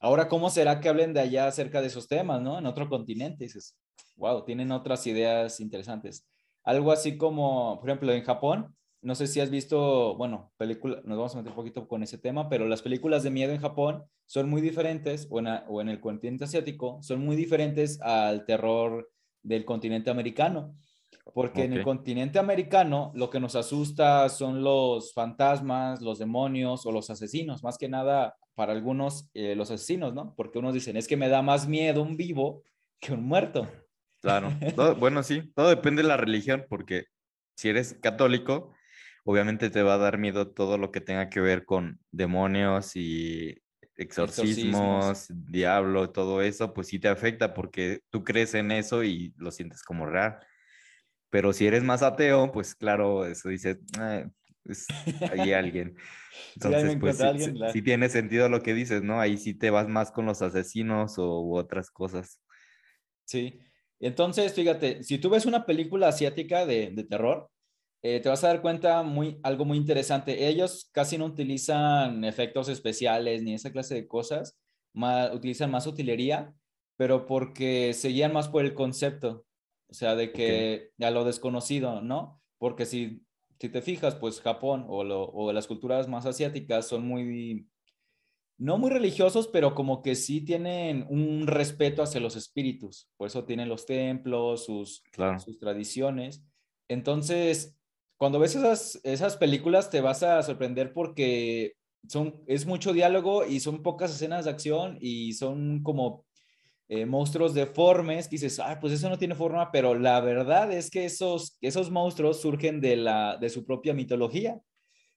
ahora 0.02 0.28
cómo 0.28 0.50
será 0.50 0.80
que 0.80 0.88
hablen 0.88 1.14
de 1.14 1.20
allá 1.20 1.46
acerca 1.46 1.80
de 1.80 1.86
esos 1.86 2.08
temas, 2.08 2.42
¿no? 2.42 2.58
En 2.58 2.66
otro 2.66 2.88
continente. 2.88 3.44
dices, 3.44 3.78
wow, 4.16 4.44
tienen 4.44 4.72
otras 4.72 5.06
ideas 5.06 5.60
interesantes. 5.60 6.28
Algo 6.64 6.92
así 6.92 7.16
como, 7.16 7.78
por 7.80 7.88
ejemplo, 7.88 8.12
en 8.12 8.24
Japón, 8.24 8.76
no 9.00 9.14
sé 9.14 9.26
si 9.26 9.40
has 9.40 9.50
visto, 9.50 10.16
bueno, 10.16 10.52
película, 10.56 11.00
nos 11.04 11.16
vamos 11.16 11.34
a 11.34 11.38
meter 11.38 11.50
un 11.50 11.56
poquito 11.56 11.88
con 11.88 12.02
ese 12.02 12.18
tema, 12.18 12.48
pero 12.48 12.68
las 12.68 12.82
películas 12.82 13.22
de 13.22 13.30
miedo 13.30 13.52
en 13.52 13.60
Japón 13.60 14.04
son 14.26 14.50
muy 14.50 14.60
diferentes, 14.60 15.26
o 15.30 15.38
en, 15.38 15.46
o 15.68 15.80
en 15.80 15.88
el 15.88 16.00
continente 16.00 16.44
asiático, 16.44 16.98
son 17.02 17.24
muy 17.24 17.36
diferentes 17.36 18.00
al 18.00 18.44
terror 18.44 19.08
del 19.42 19.64
continente 19.64 20.10
americano. 20.10 20.76
Porque 21.34 21.64
en 21.64 21.74
el 21.74 21.84
continente 21.84 22.40
americano 22.40 23.12
lo 23.14 23.30
que 23.30 23.38
nos 23.38 23.54
asusta 23.54 24.28
son 24.28 24.64
los 24.64 25.12
fantasmas, 25.14 26.02
los 26.02 26.18
demonios 26.18 26.84
o 26.84 26.90
los 26.90 27.10
asesinos, 27.10 27.62
más 27.62 27.78
que 27.78 27.88
nada 27.88 28.36
para 28.54 28.72
algunos 28.72 29.30
eh, 29.34 29.54
los 29.54 29.70
asesinos, 29.70 30.14
¿no? 30.14 30.34
Porque 30.36 30.58
unos 30.58 30.74
dicen, 30.74 30.96
es 30.96 31.08
que 31.08 31.16
me 31.16 31.28
da 31.28 31.42
más 31.42 31.68
miedo 31.68 32.02
un 32.02 32.16
vivo 32.16 32.62
que 33.00 33.12
un 33.12 33.24
muerto. 33.24 33.68
Claro, 34.20 34.50
bueno, 34.98 35.22
sí, 35.22 35.52
todo 35.54 35.68
depende 35.68 36.02
de 36.02 36.08
la 36.08 36.16
religión, 36.16 36.66
porque 36.68 37.06
si 37.56 37.68
eres 37.68 37.94
católico, 38.00 38.74
obviamente 39.24 39.70
te 39.70 39.82
va 39.82 39.94
a 39.94 39.98
dar 39.98 40.18
miedo 40.18 40.52
todo 40.52 40.78
lo 40.78 40.92
que 40.92 41.00
tenga 41.00 41.28
que 41.28 41.40
ver 41.40 41.64
con 41.64 42.00
demonios 42.10 42.96
y 42.96 43.58
exorcismos, 43.96 45.26
diablo, 45.28 46.10
todo 46.10 46.42
eso, 46.42 46.72
pues 46.72 46.88
sí 46.88 46.98
te 46.98 47.08
afecta 47.08 47.54
porque 47.54 48.00
tú 48.10 48.24
crees 48.24 48.54
en 48.54 48.70
eso 48.72 49.04
y 49.04 49.34
lo 49.36 49.50
sientes 49.50 49.82
como 49.82 50.06
real. 50.06 50.38
Pero 51.30 51.52
si 51.52 51.66
eres 51.66 51.82
más 51.82 52.02
ateo, 52.02 52.52
pues 52.52 52.74
claro, 52.74 53.26
eso 53.26 53.48
dice, 53.48 53.78
ah, 54.68 55.30
hay 55.32 55.52
alguien. 55.52 55.96
Entonces, 56.54 56.96
pues 56.98 57.18
sí, 57.72 57.82
tiene 57.82 58.08
sentido 58.08 58.48
lo 58.48 58.62
que 58.62 58.74
dices, 58.74 59.02
¿no? 59.02 59.20
Ahí 59.20 59.36
sí 59.36 59.54
te 59.54 59.70
vas 59.70 59.88
más 59.88 60.10
con 60.10 60.26
los 60.26 60.42
asesinos 60.42 61.18
o 61.18 61.40
u 61.40 61.56
otras 61.56 61.90
cosas. 61.90 62.40
Sí. 63.24 63.60
Entonces, 64.00 64.52
fíjate, 64.54 65.02
si 65.02 65.18
tú 65.18 65.30
ves 65.30 65.46
una 65.46 65.64
película 65.64 66.08
asiática 66.08 66.66
de, 66.66 66.90
de 66.90 67.04
terror, 67.04 67.50
eh, 68.04 68.18
te 68.18 68.28
vas 68.28 68.42
a 68.42 68.48
dar 68.48 68.62
cuenta 68.62 69.04
muy, 69.04 69.38
algo 69.44 69.64
muy 69.64 69.78
interesante. 69.78 70.48
Ellos 70.48 70.90
casi 70.92 71.16
no 71.18 71.26
utilizan 71.26 72.24
efectos 72.24 72.68
especiales 72.68 73.42
ni 73.42 73.54
esa 73.54 73.70
clase 73.70 73.94
de 73.94 74.08
cosas, 74.08 74.58
más, 74.92 75.32
utilizan 75.32 75.70
más 75.70 75.86
utilería, 75.86 76.52
pero 76.96 77.26
porque 77.26 77.94
seguían 77.94 78.32
más 78.32 78.48
por 78.48 78.64
el 78.64 78.74
concepto, 78.74 79.46
o 79.88 79.94
sea, 79.94 80.16
de 80.16 80.32
que 80.32 80.90
a 81.00 81.10
lo 81.12 81.24
desconocido, 81.24 82.02
¿no? 82.02 82.42
Porque 82.58 82.86
si, 82.86 83.22
si 83.62 83.68
te 83.68 83.80
fijas, 83.80 84.16
pues 84.16 84.40
Japón 84.40 84.86
o, 84.88 85.04
lo, 85.04 85.22
o 85.22 85.52
las 85.52 85.68
culturas 85.68 86.08
más 86.08 86.26
asiáticas 86.26 86.88
son 86.88 87.06
muy 87.06 87.68
no 88.58 88.76
muy 88.76 88.90
religiosos, 88.90 89.46
pero 89.46 89.76
como 89.76 90.02
que 90.02 90.16
sí 90.16 90.40
tienen 90.40 91.06
un 91.08 91.46
respeto 91.46 92.02
hacia 92.02 92.20
los 92.20 92.34
espíritus. 92.34 93.08
Por 93.16 93.28
eso 93.28 93.44
tienen 93.44 93.68
los 93.68 93.86
templos, 93.86 94.64
sus, 94.64 95.04
sus 95.44 95.60
tradiciones. 95.60 96.42
Entonces, 96.88 97.78
cuando 98.16 98.40
ves 98.40 98.56
esas, 98.56 99.00
esas 99.04 99.36
películas 99.36 99.90
te 99.90 100.00
vas 100.00 100.24
a 100.24 100.42
sorprender 100.42 100.92
porque 100.92 101.74
son, 102.08 102.42
es 102.48 102.66
mucho 102.66 102.92
diálogo 102.92 103.46
y 103.46 103.60
son 103.60 103.84
pocas 103.84 104.12
escenas 104.12 104.46
de 104.46 104.50
acción 104.50 104.98
y 105.00 105.34
son 105.34 105.84
como 105.84 106.26
eh, 106.94 107.06
monstruos 107.06 107.54
deformes 107.54 108.28
que 108.28 108.36
dices, 108.36 108.58
ah, 108.58 108.76
pues 108.78 108.92
eso 108.92 109.08
no 109.08 109.16
tiene 109.16 109.34
forma, 109.34 109.72
pero 109.72 109.94
la 109.94 110.20
verdad 110.20 110.70
es 110.70 110.90
que 110.90 111.06
esos, 111.06 111.56
esos 111.62 111.90
monstruos 111.90 112.42
surgen 112.42 112.82
de, 112.82 112.96
la, 112.96 113.38
de 113.38 113.48
su 113.48 113.64
propia 113.64 113.94
mitología. 113.94 114.60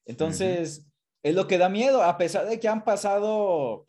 Entonces, 0.06 0.88
es 1.22 1.36
lo 1.36 1.48
que 1.48 1.58
da 1.58 1.68
miedo, 1.68 2.02
a 2.02 2.18
pesar 2.18 2.48
de 2.48 2.62
que 2.62 2.70
han 2.70 2.86
pasado 2.86 3.88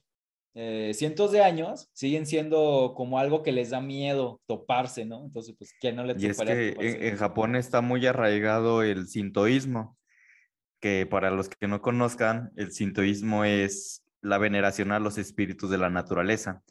eh, 0.55 0.95
cientos 0.95 1.31
de 1.31 1.45
años, 1.45 1.89
siguen 1.93 2.27
siendo 2.27 2.93
como 2.97 3.21
algo 3.21 3.45
que 3.45 3.53
les 3.53 3.71
da 3.71 3.81
miedo 3.81 4.41
toparse, 4.47 5.05
¿no? 5.05 5.25
Entonces, 5.25 5.55
pues, 5.57 5.73
¿quién 5.81 5.95
no 5.95 6.03
le 6.03 6.17
Y 6.19 6.27
es 6.27 6.39
que 6.41 6.75
en, 6.81 7.17
Japón 7.17 7.55
está 7.55 7.83
muy 7.83 8.05
arraigado 8.05 8.83
el 8.83 9.07
sintoísmo, 9.07 9.97
que 10.81 11.07
para 11.07 11.31
los 11.31 11.49
que 11.49 11.69
no 11.69 11.81
conozcan, 11.81 12.51
el 12.57 12.73
sintoísmo 12.73 13.45
es 13.45 14.03
la 14.23 14.39
veneración 14.39 14.91
a 14.91 14.99
los 14.99 15.19
espíritus 15.19 15.71
de 15.71 15.79
la 15.79 15.89
naturaleza. 15.89 16.65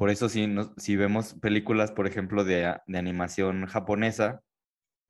Por 0.00 0.08
eso 0.08 0.30
si, 0.30 0.48
si 0.78 0.96
vemos 0.96 1.34
películas, 1.34 1.92
por 1.92 2.06
ejemplo, 2.06 2.42
de, 2.42 2.74
de, 2.86 2.98
animación 2.98 3.66
japonesa, 3.66 4.40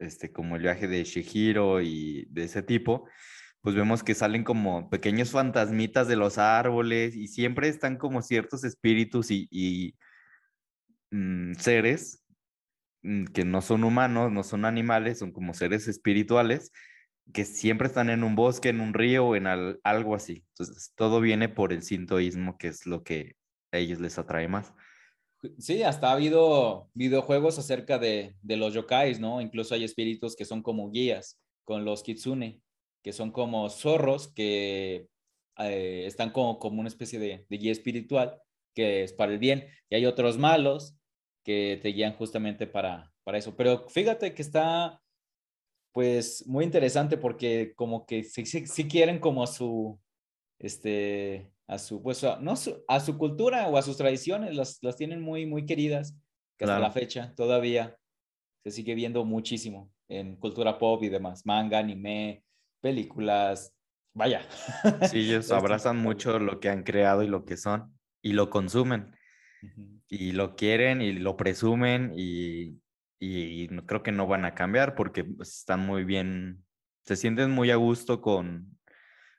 este, 0.00 0.32
como 0.32 0.56
el 0.56 0.62
viaje 0.62 0.88
de 0.88 1.04
Shihiro 1.04 1.80
y 1.80 2.26
de 2.28 2.42
ese 2.42 2.64
tipo, 2.64 3.08
pues 3.60 3.76
vemos 3.76 4.02
que 4.02 4.16
salen 4.16 4.42
como 4.42 4.90
pequeños 4.90 5.30
fantasmitas 5.30 6.08
de 6.08 6.16
los 6.16 6.38
árboles 6.38 7.14
y 7.14 7.28
siempre 7.28 7.68
están 7.68 7.98
como 7.98 8.20
ciertos 8.20 8.64
espíritus 8.64 9.30
y, 9.30 9.94
mm, 11.12 11.54
seres 11.54 12.24
mm, 13.02 13.26
que 13.26 13.44
no 13.44 13.62
son 13.62 13.84
humanos, 13.84 14.32
no 14.32 14.42
son 14.42 14.64
animales, 14.64 15.20
son 15.20 15.30
como 15.30 15.54
seres 15.54 15.86
espirituales 15.86 16.72
que 17.32 17.44
siempre 17.44 17.86
están 17.86 18.10
en 18.10 18.24
un 18.24 18.34
bosque, 18.34 18.70
en 18.70 18.80
un 18.80 18.92
río 18.94 19.36
en 19.36 19.46
algo 19.46 20.16
así. 20.16 20.44
Entonces, 20.48 20.92
todo 20.96 21.20
viene 21.20 21.48
por 21.48 21.72
el 21.72 21.84
sintoísmo, 21.84 22.58
que 22.58 22.68
es 22.68 22.86
lo 22.86 23.04
que 23.04 23.36
ellos 23.72 24.00
les 24.00 24.18
atrae 24.18 24.48
más. 24.48 24.72
Sí, 25.58 25.82
hasta 25.82 26.10
ha 26.10 26.12
habido 26.12 26.90
videojuegos 26.92 27.58
acerca 27.58 27.98
de, 27.98 28.36
de 28.42 28.56
los 28.56 28.74
yokais, 28.74 29.20
¿no? 29.20 29.40
Incluso 29.40 29.74
hay 29.74 29.84
espíritus 29.84 30.36
que 30.36 30.44
son 30.44 30.62
como 30.62 30.90
guías 30.90 31.40
con 31.64 31.84
los 31.84 32.02
kitsune 32.02 32.60
que 33.02 33.12
son 33.12 33.30
como 33.30 33.68
zorros 33.70 34.28
que 34.28 35.08
eh, 35.58 36.04
están 36.06 36.30
como, 36.30 36.58
como 36.58 36.80
una 36.80 36.88
especie 36.88 37.18
de, 37.18 37.46
guía 37.48 37.72
espiritual 37.72 38.40
que 38.74 39.04
es 39.04 39.12
para 39.12 39.32
el 39.32 39.38
bien. 39.38 39.66
Y 39.88 39.96
hay 39.96 40.06
otros 40.06 40.38
malos 40.38 40.96
que 41.44 41.78
te 41.82 41.90
guían 41.90 42.14
justamente 42.14 42.66
para, 42.66 43.12
para 43.24 43.38
eso. 43.38 43.56
Pero 43.56 43.88
fíjate 43.88 44.34
que 44.34 44.42
está 44.42 45.00
pues 45.92 46.46
muy 46.46 46.64
interesante 46.64 47.16
porque 47.16 47.72
como 47.74 48.06
que 48.06 48.22
si, 48.22 48.44
si, 48.46 48.88
quieren 48.88 49.18
como 49.18 49.46
su, 49.46 49.98
este, 50.58 51.50
a 51.70 51.78
su, 51.78 52.02
pues 52.02 52.24
a, 52.24 52.40
no 52.40 52.54
a 52.88 53.00
su 53.00 53.16
cultura 53.16 53.68
o 53.68 53.76
a 53.76 53.82
sus 53.82 53.96
tradiciones, 53.96 54.56
las, 54.56 54.78
las 54.82 54.96
tienen 54.96 55.20
muy, 55.20 55.46
muy 55.46 55.66
queridas, 55.66 56.16
que 56.58 56.64
hasta 56.64 56.80
la 56.80 56.90
fecha 56.90 57.32
todavía 57.36 57.96
se 58.64 58.72
sigue 58.72 58.96
viendo 58.96 59.24
muchísimo 59.24 59.88
en 60.08 60.34
cultura 60.34 60.78
pop 60.78 61.00
y 61.04 61.08
demás, 61.08 61.46
manga, 61.46 61.78
anime, 61.78 62.42
películas, 62.80 63.72
vaya. 64.12 64.42
Sí, 65.10 65.20
ellos 65.20 65.52
abrazan 65.52 65.96
mucho 65.96 66.40
lo 66.40 66.58
que 66.58 66.68
han 66.68 66.82
creado 66.82 67.22
y 67.22 67.28
lo 67.28 67.44
que 67.44 67.56
son 67.56 67.96
y 68.20 68.32
lo 68.32 68.50
consumen. 68.50 69.14
Y 70.08 70.32
lo 70.32 70.56
quieren 70.56 71.00
y 71.02 71.12
lo 71.12 71.36
presumen 71.36 72.12
y, 72.16 72.80
y, 73.20 73.68
creo 73.86 74.02
que 74.02 74.10
no 74.10 74.26
van 74.26 74.44
a 74.44 74.54
cambiar 74.54 74.96
porque 74.96 75.22
pues, 75.22 75.58
están 75.58 75.86
muy 75.86 76.02
bien, 76.02 76.64
se 77.04 77.14
sienten 77.14 77.52
muy 77.52 77.70
a 77.70 77.76
gusto 77.76 78.20
con, 78.20 78.78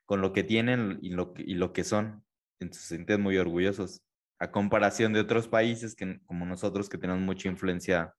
con 0.05 0.21
lo 0.21 0.31
que 0.31 0.43
tienen 0.43 0.99
y 1.01 1.09
lo, 1.09 1.33
y 1.37 1.55
lo 1.55 1.73
que 1.73 1.83
son. 1.83 2.20
Entonces 2.61 3.05
se 3.07 3.17
muy 3.17 3.37
orgullosos. 3.37 4.01
A 4.39 4.51
comparación 4.51 5.13
de 5.13 5.19
otros 5.19 5.47
países 5.47 5.95
que, 5.95 6.19
como 6.25 6.45
nosotros 6.45 6.89
que 6.89 6.97
tenemos 6.97 7.21
mucha 7.21 7.49
influencia 7.49 8.13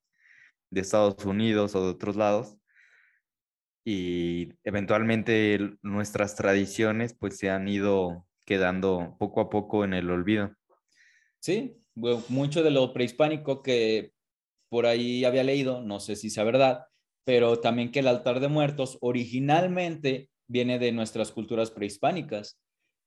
de 0.69 0.81
Estados 0.81 1.25
Unidos 1.25 1.75
o 1.75 1.83
de 1.83 1.89
otros 1.91 2.15
lados, 2.15 2.57
y 3.85 4.53
eventualmente 4.63 5.77
nuestras 5.81 6.35
tradiciones 6.35 7.13
pues 7.13 7.37
se 7.37 7.49
han 7.49 7.67
ido 7.67 8.25
quedando 8.45 9.17
poco 9.19 9.41
a 9.41 9.49
poco 9.49 9.83
en 9.83 9.93
el 9.93 10.09
olvido. 10.09 10.55
Sí, 11.39 11.81
mucho 12.29 12.63
de 12.63 12.71
lo 12.71 12.93
prehispánico 12.93 13.61
que 13.61 14.13
por 14.69 14.85
ahí 14.85 15.25
había 15.25 15.43
leído, 15.43 15.81
no 15.81 15.99
sé 15.99 16.15
si 16.15 16.29
sea 16.29 16.45
verdad, 16.45 16.85
pero 17.25 17.59
también 17.59 17.91
que 17.91 17.99
el 17.99 18.07
altar 18.07 18.39
de 18.39 18.47
muertos 18.47 18.97
originalmente 19.01 20.29
viene 20.47 20.79
de 20.79 20.91
nuestras 20.91 21.31
culturas 21.31 21.69
prehispánicas, 21.69 22.62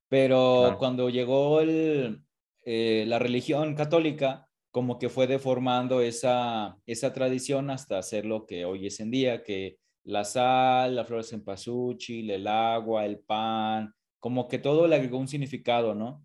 pero 0.09 0.77
cuando 0.79 1.09
llegó 1.11 1.61
el, 1.61 2.23
eh, 2.65 3.05
la 3.07 3.19
religión 3.19 3.75
católica, 3.75 4.49
como 4.71 4.99
que 4.99 5.09
fue 5.09 5.27
deformando 5.27 6.01
esa, 6.01 6.79
esa 6.85 7.13
tradición 7.13 7.71
hasta 7.71 7.99
hacer 7.99 8.27
lo 8.27 8.45
que 8.45 8.65
hoy 8.65 8.87
es 8.87 9.01
en 9.01 9.11
día, 9.11 9.43
que 9.43 9.79
la 10.05 10.25
sal, 10.25 10.95
la 10.95 11.05
flor 11.05 11.23
de 11.23 11.29
cempasúchil, 11.29 12.31
el 12.31 12.47
agua, 12.47 13.07
el 13.07 13.19
pan, 13.19 13.95
como 14.21 14.49
que 14.49 14.59
todo 14.59 14.87
le 14.87 14.97
agregó 14.97 15.19
un 15.19 15.29
significado, 15.29 15.95
¿no? 15.95 16.25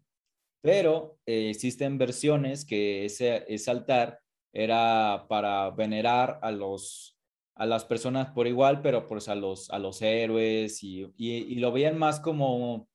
Pero 0.62 1.18
eh, 1.26 1.50
existen 1.50 1.98
versiones 1.98 2.66
que 2.66 3.06
ese, 3.06 3.46
ese, 3.48 3.72
altar 3.72 4.20
era 4.54 5.26
para 5.28 5.72
venerar 5.72 6.40
a, 6.44 6.52
los, 6.52 7.18
a 7.56 7.66
las 7.66 7.86
personas 7.86 8.32
por 8.32 8.48
igual, 8.48 8.82
pero 8.82 9.08
pues 9.08 9.28
a 9.30 9.36
los, 9.36 9.70
a 9.72 9.80
los 9.80 10.02
héroes 10.02 10.84
y, 10.84 11.12
y, 11.18 11.56
lo 11.56 11.72
veían 11.72 11.98
más 11.98 12.20
como, 12.20 12.88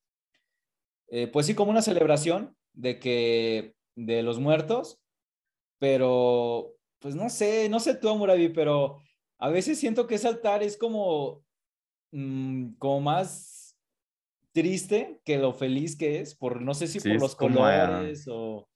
eh, 1.08 1.28
pues 1.28 1.46
sí, 1.46 1.54
como 1.54 1.70
una 1.70 1.82
celebración 1.82 2.56
de 2.72 2.98
que 2.98 3.74
de 3.96 4.22
los 4.22 4.38
muertos, 4.38 5.00
pero 5.78 6.74
pues 6.98 7.14
no 7.14 7.28
sé, 7.28 7.68
no 7.68 7.80
sé 7.80 7.94
tú, 7.94 8.08
Amurabi, 8.08 8.48
pero 8.48 9.00
a 9.38 9.48
veces 9.48 9.78
siento 9.78 10.06
que 10.06 10.16
ese 10.16 10.28
altar 10.28 10.62
es 10.62 10.76
como, 10.76 11.44
mm, 12.12 12.74
como 12.78 13.00
más 13.00 13.76
triste 14.52 15.20
que 15.24 15.38
lo 15.38 15.52
feliz 15.52 15.96
que 15.96 16.20
es, 16.20 16.34
por 16.34 16.62
no 16.62 16.74
sé 16.74 16.86
si 16.86 17.00
por 17.00 17.20
los 17.20 17.36
colores 17.36 18.26
o... 18.28 18.68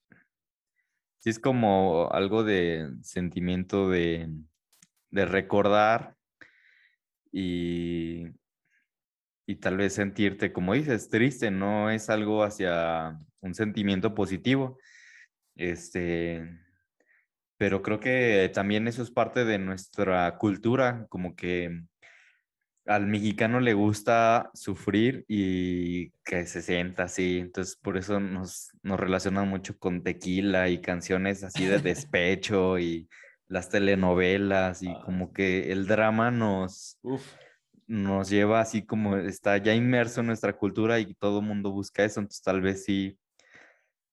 Sí, 1.18 1.30
es 1.30 1.38
como 1.38 2.10
algo 2.12 2.44
de 2.44 2.90
sentimiento 3.02 3.90
de, 3.90 4.28
de 5.10 5.24
recordar 5.26 6.16
y, 7.32 8.26
y 9.50 9.56
tal 9.56 9.76
vez 9.76 9.94
sentirte, 9.94 10.52
como 10.52 10.74
dices, 10.74 11.08
triste, 11.08 11.50
no 11.50 11.90
es 11.90 12.08
algo 12.08 12.44
hacia 12.44 13.18
un 13.40 13.54
sentimiento 13.54 14.14
positivo. 14.14 14.78
Este, 15.56 16.48
pero 17.58 17.82
creo 17.82 17.98
que 17.98 18.48
también 18.54 18.86
eso 18.86 19.02
es 19.02 19.10
parte 19.10 19.44
de 19.44 19.58
nuestra 19.58 20.38
cultura, 20.38 21.06
como 21.08 21.34
que 21.34 21.82
al 22.86 23.08
mexicano 23.08 23.58
le 23.58 23.74
gusta 23.74 24.50
sufrir 24.54 25.24
y 25.26 26.10
que 26.24 26.46
se 26.46 26.62
sienta 26.62 27.04
así, 27.04 27.40
entonces 27.40 27.74
por 27.74 27.96
eso 27.96 28.20
nos, 28.20 28.70
nos 28.82 29.00
relacionan 29.00 29.48
mucho 29.48 29.76
con 29.78 30.04
tequila 30.04 30.68
y 30.68 30.80
canciones 30.80 31.42
así 31.42 31.66
de 31.66 31.78
despecho 31.78 32.78
y 32.78 33.08
las 33.48 33.68
telenovelas 33.68 34.82
y 34.82 34.88
ah, 34.88 35.02
como 35.04 35.32
que 35.32 35.72
el 35.72 35.88
drama 35.88 36.30
nos, 36.30 36.98
nos 37.90 38.30
lleva 38.30 38.60
así 38.60 38.86
como 38.86 39.16
está 39.16 39.56
ya 39.58 39.74
inmerso 39.74 40.20
en 40.20 40.28
nuestra 40.28 40.56
cultura 40.56 41.00
y 41.00 41.12
todo 41.14 41.40
el 41.40 41.46
mundo 41.46 41.72
busca 41.72 42.04
eso, 42.04 42.20
entonces 42.20 42.40
tal 42.40 42.60
vez 42.60 42.84
sí, 42.84 43.18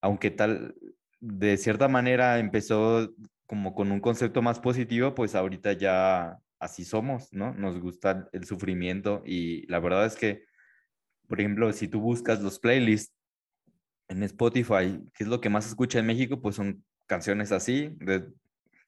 aunque 0.01 0.31
tal, 0.31 0.74
de 1.19 1.57
cierta 1.57 1.88
manera 1.88 2.39
empezó 2.39 3.13
como 3.46 3.75
con 3.75 3.91
un 3.91 4.00
concepto 4.00 4.41
más 4.41 4.60
positivo, 4.60 5.13
pues 5.13 5.36
ahorita 5.36 5.74
ya 5.74 6.39
así 6.60 6.86
somos, 6.86 7.31
¿no? 7.31 7.53
Nos 7.53 7.79
gusta 7.79 8.27
el 8.31 8.46
sufrimiento 8.46 9.22
y 9.27 9.67
la 9.67 9.79
verdad 9.79 10.07
es 10.07 10.15
que, 10.15 10.46
por 11.27 11.39
ejemplo, 11.39 11.72
si 11.72 11.88
tú 11.88 12.01
buscas 12.01 12.41
los 12.41 12.57
playlists 12.57 13.13
en 14.07 14.24
Spotify, 14.24 15.00
¿qué 15.13 15.24
es 15.24 15.27
lo 15.27 15.39
que 15.39 15.50
más 15.50 15.67
escucha 15.67 16.00
en 16.00 16.07
México? 16.07 16.41
Pues 16.41 16.55
son 16.55 16.84
canciones 17.05 17.51
así, 17.51 17.91
de, 18.00 18.27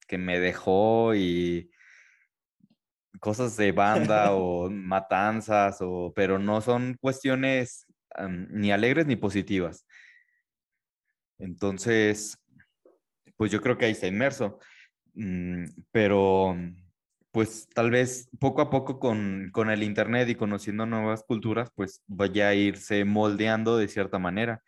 que 0.08 0.18
me 0.18 0.40
dejó 0.40 1.14
y 1.14 1.70
cosas 3.20 3.58
de 3.58 3.72
banda 3.72 4.34
o 4.34 4.70
matanzas, 4.70 5.78
o, 5.82 6.14
pero 6.16 6.40
no 6.40 6.62
son 6.62 6.96
cuestiones 7.00 7.86
ni 8.50 8.72
alegres 8.72 9.06
ni 9.06 9.16
positivas. 9.16 9.86
Entonces, 11.38 12.38
pues 13.38 13.52
yo 13.52 13.62
creo 13.62 13.78
que 13.78 13.86
ahí 13.86 13.92
está 13.92 14.08
inmerso. 14.08 14.60
Mm, 15.14 15.66
pero 15.92 16.56
pues 17.32 17.68
tal 17.74 17.92
vez 17.92 18.30
poco 18.40 18.62
a 18.62 18.70
poco 18.70 19.00
con, 19.00 19.50
con, 19.52 19.70
el 19.70 19.84
Internet 19.84 20.30
y 20.30 20.36
conociendo 20.36 20.86
nuevas 20.86 21.24
culturas, 21.24 21.70
pues 21.76 22.02
vaya 22.08 22.50
a 22.50 22.56
irse 22.56 23.06
moldeando 23.06 23.78
de 23.78 23.88
cierta 23.88 24.20
manera. 24.20 24.64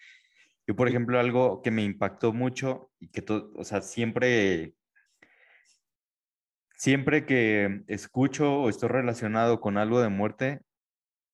Yo, 0.68 0.76
por 0.76 0.88
ejemplo, 0.88 1.20
algo 1.20 1.62
que 1.62 1.72
me 1.72 1.84
impactó 1.84 2.34
mucho 2.34 2.92
y 3.00 3.10
que, 3.10 3.24
o 3.30 3.64
sea, 3.64 3.82
siempre, 3.82 4.76
siempre 6.82 7.28
que 7.28 7.84
escucho 7.86 8.56
o 8.56 8.68
estoy 8.68 8.90
relacionado 8.90 9.62
con 9.62 9.78
algo 9.78 10.02
de 10.02 10.10
muerte, 10.10 10.62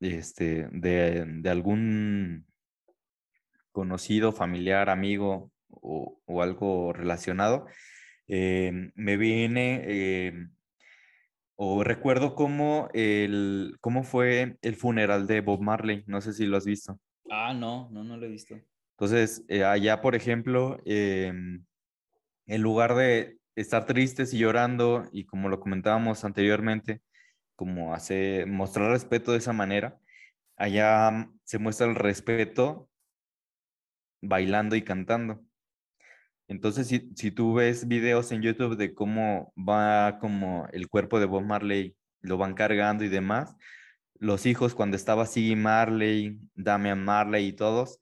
este, 0.01 0.67
de, 0.73 1.23
de 1.25 1.49
algún 1.49 2.45
conocido, 3.71 4.33
familiar, 4.33 4.89
amigo 4.89 5.53
o, 5.69 6.19
o 6.25 6.41
algo 6.41 6.91
relacionado, 6.91 7.65
eh, 8.27 8.91
me 8.95 9.15
viene 9.15 9.83
eh, 9.85 10.47
o 11.55 11.81
recuerdo 11.81 12.35
cómo, 12.35 12.89
el, 12.93 13.77
cómo 13.79 14.03
fue 14.03 14.57
el 14.61 14.75
funeral 14.75 15.27
de 15.27 15.39
Bob 15.39 15.61
Marley. 15.61 16.03
No 16.07 16.19
sé 16.19 16.33
si 16.33 16.45
lo 16.45 16.57
has 16.57 16.65
visto. 16.65 16.99
Ah, 17.31 17.53
no, 17.53 17.87
no, 17.89 18.03
no 18.03 18.17
lo 18.17 18.25
he 18.25 18.29
visto. 18.29 18.59
Entonces, 18.97 19.45
eh, 19.47 19.63
allá, 19.63 20.01
por 20.01 20.13
ejemplo, 20.13 20.77
em, 20.83 21.63
en 22.47 22.61
lugar 22.61 22.95
de 22.95 23.36
estar 23.57 23.85
tristes 23.85 24.33
y 24.33 24.39
llorando, 24.39 25.09
y 25.11 25.25
como 25.25 25.49
lo 25.49 25.59
comentábamos 25.59 26.23
anteriormente, 26.23 27.01
como 27.55 27.93
hace, 27.93 28.45
mostrar 28.47 28.91
respeto 28.91 29.31
de 29.31 29.39
esa 29.39 29.53
manera, 29.53 29.99
allá 30.57 31.29
se 31.43 31.59
muestra 31.59 31.87
el 31.87 31.95
respeto 31.95 32.89
bailando 34.21 34.75
y 34.75 34.83
cantando. 34.83 35.43
Entonces, 36.47 36.87
si, 36.87 37.11
si 37.15 37.31
tú 37.31 37.55
ves 37.55 37.87
videos 37.87 38.31
en 38.31 38.41
YouTube 38.41 38.77
de 38.77 38.93
cómo 38.93 39.53
va 39.57 40.19
como 40.19 40.67
el 40.71 40.87
cuerpo 40.87 41.19
de 41.19 41.25
Bob 41.25 41.43
Marley, 41.43 41.95
lo 42.21 42.37
van 42.37 42.53
cargando 42.53 43.03
y 43.03 43.09
demás, 43.09 43.55
los 44.19 44.45
hijos 44.45 44.75
cuando 44.75 44.95
estaba 44.95 45.25
Siggy 45.25 45.55
Marley, 45.55 46.39
Damian 46.55 47.03
Marley 47.03 47.47
y 47.47 47.53
todos, 47.53 47.99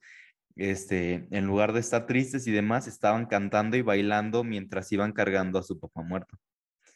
este, 0.56 1.28
en 1.30 1.46
lugar 1.46 1.72
de 1.72 1.80
estar 1.80 2.06
tristes 2.06 2.46
y 2.46 2.52
demás, 2.52 2.88
estaban 2.88 3.26
cantando 3.26 3.76
y 3.76 3.82
bailando 3.82 4.42
mientras 4.42 4.90
iban 4.90 5.12
cargando 5.12 5.58
a 5.58 5.62
su 5.62 5.78
papá 5.78 6.02
muerto. 6.02 6.36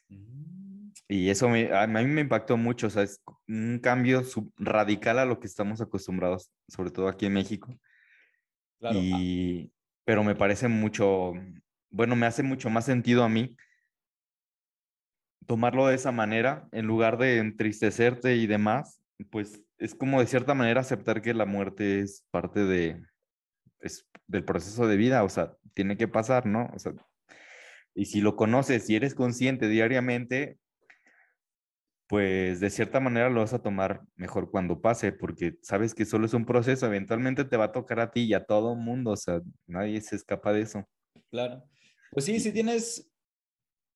Mm. 0.09 0.91
Y 1.09 1.29
eso 1.29 1.49
a 1.49 1.87
mí 1.87 2.07
me 2.07 2.21
impactó 2.21 2.57
mucho, 2.57 2.87
o 2.87 2.91
sea, 2.91 3.03
es 3.03 3.21
un 3.49 3.81
cambio 3.83 4.23
radical 4.57 5.19
a 5.19 5.25
lo 5.25 5.41
que 5.41 5.47
estamos 5.47 5.81
acostumbrados, 5.81 6.51
sobre 6.69 6.91
todo 6.91 7.09
aquí 7.09 7.27
en 7.27 7.35
México. 7.35 7.77
Claro. 8.79 8.99
Ah. 8.99 9.03
Y, 9.03 9.73
pero 10.05 10.25
me 10.25 10.35
parece 10.35 10.69
mucho, 10.69 11.33
bueno, 11.91 12.17
me 12.17 12.27
hace 12.27 12.43
mucho 12.43 12.71
más 12.71 12.85
sentido 12.85 13.25
a 13.25 13.29
mí 13.29 13.57
tomarlo 15.47 15.89
de 15.89 15.97
esa 15.97 16.13
manera, 16.13 16.69
en 16.71 16.87
lugar 16.87 17.19
de 17.19 17.39
entristecerte 17.39 18.37
y 18.37 18.47
demás, 18.47 19.01
pues 19.31 19.61
es 19.79 19.97
como 19.97 20.21
de 20.21 20.29
cierta 20.29 20.55
manera 20.55 20.81
aceptar 20.81 21.23
que 21.23 21.35
la 21.35 21.45
muerte 21.45 21.99
es 21.99 22.25
parte 22.31 22.61
de, 22.61 23.03
es 23.81 24.09
del 24.27 24.45
proceso 24.45 24.87
de 24.87 24.97
vida, 24.97 25.25
o 25.25 25.29
sea, 25.29 25.57
tiene 25.75 25.97
que 25.97 26.09
pasar, 26.09 26.47
¿no? 26.47 26.71
O 26.75 26.79
sea, 26.79 26.93
y 27.95 28.07
si 28.07 28.21
lo 28.21 28.37
conoces 28.37 28.89
y 28.89 28.97
eres 28.97 29.15
consciente 29.15 29.69
diariamente, 29.69 30.59
pues 32.07 32.59
de 32.61 32.71
cierta 32.71 32.99
manera 32.99 33.31
lo 33.31 33.41
vas 33.41 33.53
a 33.53 33.63
tomar 33.63 34.03
mejor 34.17 34.51
cuando 34.51 34.81
pase, 34.81 35.13
porque 35.13 35.59
sabes 35.63 35.95
que 35.95 36.05
solo 36.05 36.27
es 36.27 36.35
un 36.35 36.45
proceso, 36.45 36.87
eventualmente 36.87 37.45
te 37.45 37.57
va 37.57 37.67
a 37.67 37.73
tocar 37.73 38.01
a 38.01 38.11
ti 38.11 38.23
y 38.23 38.35
a 38.35 38.45
todo 38.45 38.75
mundo, 38.75 39.13
o 39.13 39.17
sea, 39.17 39.41
nadie 39.67 40.01
se 40.01 40.17
escapa 40.17 40.53
de 40.53 40.63
eso. 40.63 40.89
Claro. 41.31 41.65
Pues 42.11 42.25
sí, 42.25 42.41
si 42.41 42.53
tienes... 42.53 43.09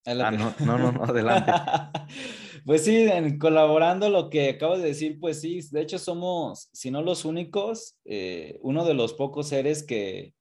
Ah, 0.07 0.31
no, 0.31 0.55
no, 0.61 0.93
no, 0.93 1.05
adelante. 1.05 1.51
pues 2.65 2.85
sí, 2.85 2.97
en, 2.97 3.39
colaborando 3.39 4.09
lo 4.09 4.31
que 4.31 4.51
acabas 4.51 4.81
de 4.81 4.89
decir, 4.89 5.19
pues 5.21 5.41
sí, 5.41 5.61
de 5.71 5.83
hecho 5.83 5.99
somos, 5.99 6.69
si 6.73 6.91
no 6.91 7.03
los 7.03 7.25
únicos, 7.25 7.99
eh, 8.05 8.59
uno 8.63 8.85
de 8.85 8.95
los 8.95 9.13
pocos 9.15 9.49
seres 9.49 9.83
que, 9.83 10.35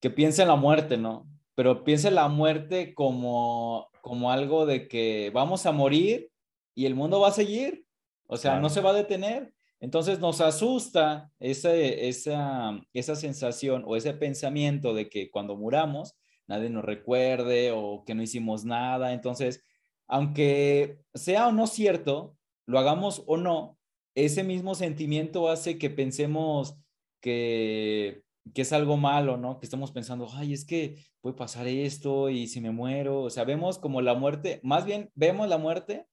que 0.00 0.10
piensa 0.10 0.42
en 0.42 0.48
la 0.48 0.56
muerte, 0.56 0.96
¿no? 0.96 1.26
Pero 1.54 1.84
piensa 1.84 2.08
en 2.08 2.16
la 2.16 2.28
muerte 2.28 2.94
como, 2.94 3.88
como 4.02 4.30
algo 4.30 4.66
de 4.66 4.88
que 4.88 5.30
vamos 5.34 5.66
a 5.66 5.72
morir 5.72 6.30
y 6.74 6.86
el 6.86 6.94
mundo 6.94 7.20
va 7.20 7.28
a 7.28 7.32
seguir, 7.32 7.86
o 8.26 8.36
sea, 8.36 8.60
no 8.60 8.70
se 8.70 8.80
va 8.80 8.90
a 8.90 8.94
detener. 8.94 9.52
Entonces 9.80 10.20
nos 10.20 10.40
asusta 10.40 11.30
ese, 11.40 12.08
esa, 12.08 12.80
esa 12.92 13.16
sensación 13.16 13.82
o 13.86 13.96
ese 13.96 14.14
pensamiento 14.14 14.94
de 14.94 15.08
que 15.08 15.30
cuando 15.30 15.56
muramos 15.56 16.14
nadie 16.46 16.70
nos 16.70 16.84
recuerde 16.84 17.72
o 17.72 18.04
que 18.04 18.14
no 18.14 18.22
hicimos 18.22 18.64
nada. 18.64 19.12
Entonces, 19.12 19.64
aunque 20.12 20.98
sea 21.14 21.48
o 21.48 21.52
no 21.52 21.66
cierto, 21.66 22.36
lo 22.66 22.78
hagamos 22.78 23.24
o 23.26 23.38
no, 23.38 23.78
ese 24.14 24.44
mismo 24.44 24.74
sentimiento 24.74 25.48
hace 25.48 25.78
que 25.78 25.88
pensemos 25.88 26.76
que, 27.22 28.22
que 28.52 28.60
es 28.60 28.74
algo 28.74 28.98
malo, 28.98 29.38
¿no? 29.38 29.58
Que 29.58 29.64
estamos 29.64 29.90
pensando, 29.90 30.28
ay, 30.34 30.52
es 30.52 30.66
que 30.66 30.98
puede 31.22 31.34
pasar 31.34 31.66
esto 31.66 32.28
y 32.28 32.46
si 32.46 32.60
me 32.60 32.70
muero. 32.70 33.22
O 33.22 33.30
sea, 33.30 33.44
vemos 33.44 33.78
como 33.78 34.02
la 34.02 34.12
muerte, 34.12 34.60
más 34.62 34.84
bien 34.84 35.10
vemos 35.14 35.48
la 35.48 35.56
muerte 35.56 36.06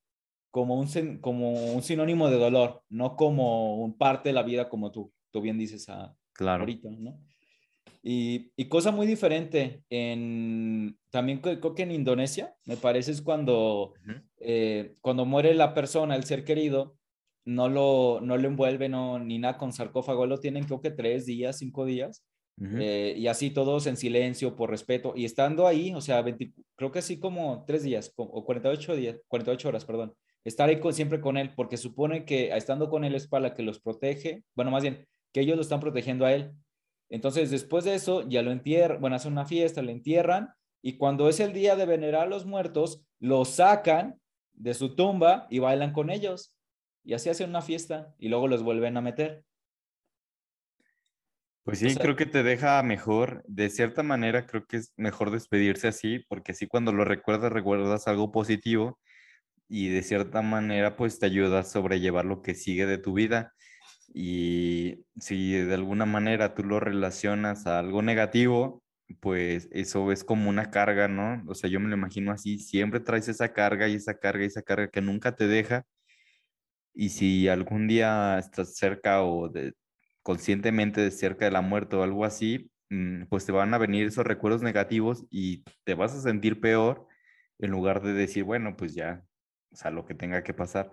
como 0.49 0.79
un, 0.79 1.17
como 1.19 1.51
un 1.51 1.83
sinónimo 1.83 2.29
de 2.29 2.38
dolor, 2.38 2.83
no 2.88 3.17
como 3.17 3.83
un 3.83 3.97
parte 3.97 4.29
de 4.29 4.33
la 4.33 4.43
vida 4.43 4.69
como 4.69 4.91
tú, 4.91 5.12
tú 5.31 5.41
bien 5.41 5.57
dices 5.57 5.89
a, 5.89 6.15
claro. 6.31 6.62
ahorita, 6.62 6.89
¿no? 6.89 7.19
Y, 8.01 8.51
y, 8.55 8.69
cosa 8.69 8.91
muy 8.91 9.05
diferente, 9.05 9.83
en, 9.89 10.97
también 11.09 11.39
creo 11.39 11.75
que 11.75 11.83
en 11.83 11.91
Indonesia, 11.91 12.55
me 12.65 12.77
parece 12.77 13.12
es 13.12 13.21
cuando, 13.21 13.93
eh, 14.38 14.95
cuando 15.01 15.25
muere 15.25 15.53
la 15.53 15.73
persona, 15.73 16.15
el 16.15 16.23
ser 16.23 16.45
querido, 16.45 16.95
no 17.43 17.67
lo, 17.67 18.19
no 18.21 18.38
lo 18.38 18.47
envuelven 18.47 18.91
no, 18.91 19.19
ni 19.19 19.39
nada 19.39 19.57
con 19.57 19.73
sarcófago, 19.73 20.25
lo 20.25 20.39
tienen 20.39 20.63
creo 20.63 20.81
que 20.81 20.91
tres 20.91 21.25
días, 21.25 21.57
cinco 21.57 21.85
días, 21.85 22.23
eh, 22.62 23.15
y 23.17 23.27
así 23.27 23.51
todos 23.51 23.88
en 23.88 23.95
silencio, 23.95 24.55
por 24.55 24.69
respeto, 24.69 25.13
y 25.15 25.23
estando 25.23 25.65
ahí, 25.65 25.93
o 25.93 26.01
sea, 26.01 26.23
creo 26.75 26.91
que 26.91 26.99
así 26.99 27.19
como 27.19 27.63
tres 27.65 27.83
días, 27.83 28.13
o 28.17 28.43
48 28.43 28.95
días, 28.95 29.17
48 29.27 29.69
horas, 29.69 29.85
perdón, 29.85 30.13
estar 30.43 30.69
ahí 30.69 30.79
siempre 30.91 31.21
con 31.21 31.38
él, 31.38 31.53
porque 31.55 31.77
supone 31.77 32.25
que 32.25 32.55
estando 32.55 32.89
con 32.89 33.03
él 33.03 33.15
es 33.15 33.27
para 33.27 33.53
que 33.53 33.63
los 33.63 33.79
protege, 33.79 34.43
bueno, 34.55 34.71
más 34.71 34.83
bien, 34.83 35.07
que 35.31 35.41
ellos 35.41 35.55
lo 35.55 35.62
están 35.62 35.79
protegiendo 35.79 36.25
a 36.25 36.33
él. 36.33 36.51
Entonces, 37.09 37.51
después 37.51 37.85
de 37.85 37.95
eso, 37.95 38.27
ya 38.27 38.41
lo 38.41 38.51
entierran, 38.51 39.01
bueno, 39.01 39.15
hacen 39.15 39.31
una 39.31 39.45
fiesta, 39.45 39.81
lo 39.81 39.91
entierran, 39.91 40.53
y 40.81 40.97
cuando 40.97 41.27
es 41.27 41.39
el 41.39 41.53
día 41.53 41.75
de 41.75 41.85
venerar 41.85 42.23
a 42.23 42.29
los 42.29 42.45
muertos, 42.45 43.03
lo 43.19 43.43
sacan 43.45 44.19
de 44.53 44.73
su 44.73 44.95
tumba 44.95 45.47
y 45.49 45.59
bailan 45.59 45.91
con 45.91 46.09
ellos. 46.09 46.55
Y 47.03 47.13
así 47.13 47.29
hacen 47.29 47.49
una 47.49 47.61
fiesta 47.61 48.13
y 48.17 48.29
luego 48.29 48.47
los 48.47 48.63
vuelven 48.63 48.95
a 48.97 49.01
meter. 49.01 49.43
Pues 51.63 51.79
sí, 51.79 51.95
creo 51.95 52.15
que 52.15 52.25
te 52.25 52.43
deja 52.43 52.81
mejor. 52.83 53.43
De 53.47 53.69
cierta 53.69 54.03
manera, 54.03 54.45
creo 54.45 54.65
que 54.65 54.77
es 54.77 54.93
mejor 54.95 55.31
despedirse 55.31 55.87
así, 55.87 56.19
porque 56.27 56.53
así 56.53 56.67
cuando 56.67 56.91
lo 56.91 57.05
recuerdas, 57.05 57.51
recuerdas 57.51 58.07
algo 58.07 58.31
positivo 58.31 58.99
y 59.67 59.89
de 59.89 60.01
cierta 60.01 60.41
manera 60.41 60.95
pues 60.95 61.19
te 61.19 61.27
ayuda 61.27 61.59
a 61.59 61.63
sobrellevar 61.63 62.25
lo 62.25 62.41
que 62.41 62.55
sigue 62.55 62.85
de 62.85 62.97
tu 62.97 63.13
vida. 63.13 63.53
Y 64.13 65.05
si 65.19 65.53
de 65.53 65.73
alguna 65.73 66.05
manera 66.05 66.55
tú 66.55 66.63
lo 66.63 66.79
relacionas 66.79 67.67
a 67.67 67.79
algo 67.79 68.01
negativo, 68.01 68.83
pues 69.19 69.67
eso 69.71 70.11
es 70.11 70.23
como 70.23 70.49
una 70.49 70.71
carga, 70.71 71.07
¿no? 71.07 71.43
O 71.47 71.55
sea, 71.55 71.69
yo 71.69 71.79
me 71.79 71.89
lo 71.89 71.95
imagino 71.95 72.31
así, 72.31 72.59
siempre 72.59 72.99
traes 72.99 73.27
esa 73.27 73.53
carga 73.53 73.87
y 73.87 73.95
esa 73.95 74.19
carga 74.19 74.43
y 74.43 74.47
esa 74.47 74.61
carga 74.61 74.89
que 74.89 75.01
nunca 75.01 75.35
te 75.35 75.47
deja. 75.47 75.85
Y 76.93 77.09
si 77.09 77.47
algún 77.47 77.87
día 77.87 78.37
estás 78.39 78.75
cerca 78.75 79.23
o 79.23 79.49
de, 79.49 79.73
conscientemente 80.23 81.01
de 81.01 81.11
cerca 81.11 81.45
de 81.45 81.51
la 81.51 81.61
muerte 81.61 81.95
o 81.95 82.03
algo 82.03 82.25
así, 82.25 82.71
mm, 82.89 83.25
pues 83.29 83.45
te 83.45 83.51
van 83.51 83.73
a 83.73 83.77
venir 83.77 84.07
esos 84.07 84.25
recuerdos 84.25 84.61
negativos 84.61 85.25
y 85.29 85.63
te 85.83 85.93
vas 85.93 86.13
a 86.13 86.21
sentir 86.21 86.59
peor 86.61 87.07
en 87.59 87.71
lugar 87.71 88.01
de 88.01 88.13
decir, 88.13 88.43
bueno, 88.43 88.75
pues 88.77 88.95
ya, 88.95 89.23
o 89.71 89.75
sea, 89.75 89.91
lo 89.91 90.05
que 90.05 90.15
tenga 90.15 90.43
que 90.43 90.53
pasar. 90.53 90.91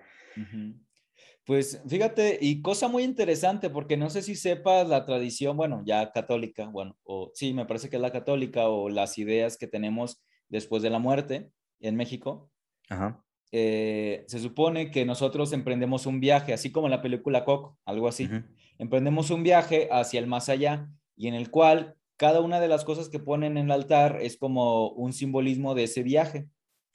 Pues 1.45 1.81
fíjate, 1.87 2.39
y 2.41 2.61
cosa 2.61 2.89
muy 2.89 3.05
interesante, 3.05 3.71
porque 3.71 3.97
no 3.97 4.11
sé 4.11 4.23
si 4.23 4.35
sepas 4.35 4.89
la 4.89 5.05
tradición, 5.05 5.57
bueno, 5.57 5.83
ya 5.87 6.11
católica, 6.11 6.67
bueno, 6.67 6.97
o 7.05 7.31
sí, 7.35 7.55
me 7.55 7.67
parece 7.67 7.89
que 7.89 7.97
es 7.97 8.03
la 8.03 8.11
católica, 8.11 8.69
o 8.69 8.89
las 8.89 9.17
ideas 9.17 9.57
que 9.57 9.69
tenemos 9.69 10.23
después 10.49 10.83
de 10.83 10.91
la 10.91 10.99
muerte 10.99 11.51
en 11.81 11.97
México. 11.97 12.51
Ajá. 12.89 13.23
Eh, 13.53 14.25
se 14.27 14.41
supone 14.41 14.91
que 14.91 15.05
nosotros 15.05 15.53
emprendemos 15.53 16.07
un 16.07 16.21
viaje, 16.21 16.53
así 16.53 16.73
como 16.73 16.89
en 16.89 16.91
la 16.91 17.03
película 17.03 17.45
Coco, 17.45 17.79
algo 17.85 18.09
así. 18.09 18.29
Emprendemos 18.79 19.31
un 19.31 19.43
viaje 19.43 19.89
hacia 19.91 20.21
el 20.21 20.27
más 20.27 20.49
allá 20.49 20.89
y 21.17 21.29
en 21.29 21.35
el 21.35 21.51
cual 21.51 21.97
cada 22.17 22.41
una 22.41 22.61
de 22.61 22.69
las 22.69 22.85
cosas 22.85 23.09
que 23.09 23.19
ponen 23.19 23.57
en 23.57 23.67
el 23.67 23.71
altar 23.71 24.19
es 24.21 24.37
como 24.37 24.91
un 24.91 25.13
simbolismo 25.13 25.75
de 25.75 25.85
ese 25.85 26.03
viaje. 26.03 26.49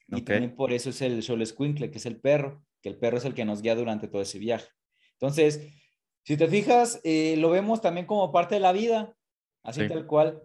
Y 0.07 0.23
también 0.23 0.55
por 0.55 0.73
eso 0.73 0.89
es 0.89 1.01
el 1.01 1.23
Xolescuincle, 1.23 1.89
que 1.89 1.97
es 1.97 2.05
el 2.05 2.19
perro, 2.19 2.63
que 2.82 2.89
el 2.89 2.98
perro 2.98 3.17
es 3.17 3.26
el 3.26 3.34
que 3.34 3.46
nos 3.46 3.62
guía 3.62 3.76
durante 3.76 4.08
todo 4.08 4.22
ese 4.22 4.39
viaje. 4.39 4.67
Entonces, 5.13 5.67
si 6.24 6.38
te 6.38 6.48
fijas, 6.48 7.00
eh, 7.04 7.36
lo 7.38 7.50
vemos 7.50 7.82
también 7.82 8.06
como 8.06 8.32
parte 8.32 8.56
de 8.56 8.62
la 8.62 8.72
vida, 8.72 9.15
así 9.63 9.88
tal 9.88 10.06
cual, 10.06 10.41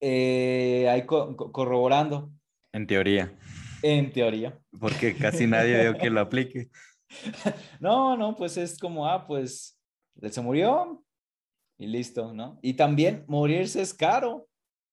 eh, 0.00 0.88
ahí 0.88 1.04
corroborando. 1.04 2.32
En 2.72 2.86
teoría. 2.86 3.36
En 3.82 4.12
teoría. 4.12 4.58
Porque 4.78 5.16
casi 5.16 5.46
nadie 5.46 5.76
veo 5.76 5.98
que 5.98 6.10
lo 6.10 6.20
aplique. 6.20 6.70
no, 7.80 8.16
no, 8.16 8.34
pues 8.36 8.56
es 8.56 8.78
como, 8.78 9.06
ah, 9.06 9.26
pues 9.26 9.78
se 10.20 10.40
murió 10.40 11.04
y 11.78 11.86
listo, 11.86 12.32
¿no? 12.32 12.58
Y 12.62 12.74
también 12.74 13.24
morirse 13.26 13.82
es 13.82 13.92
caro. 13.94 14.48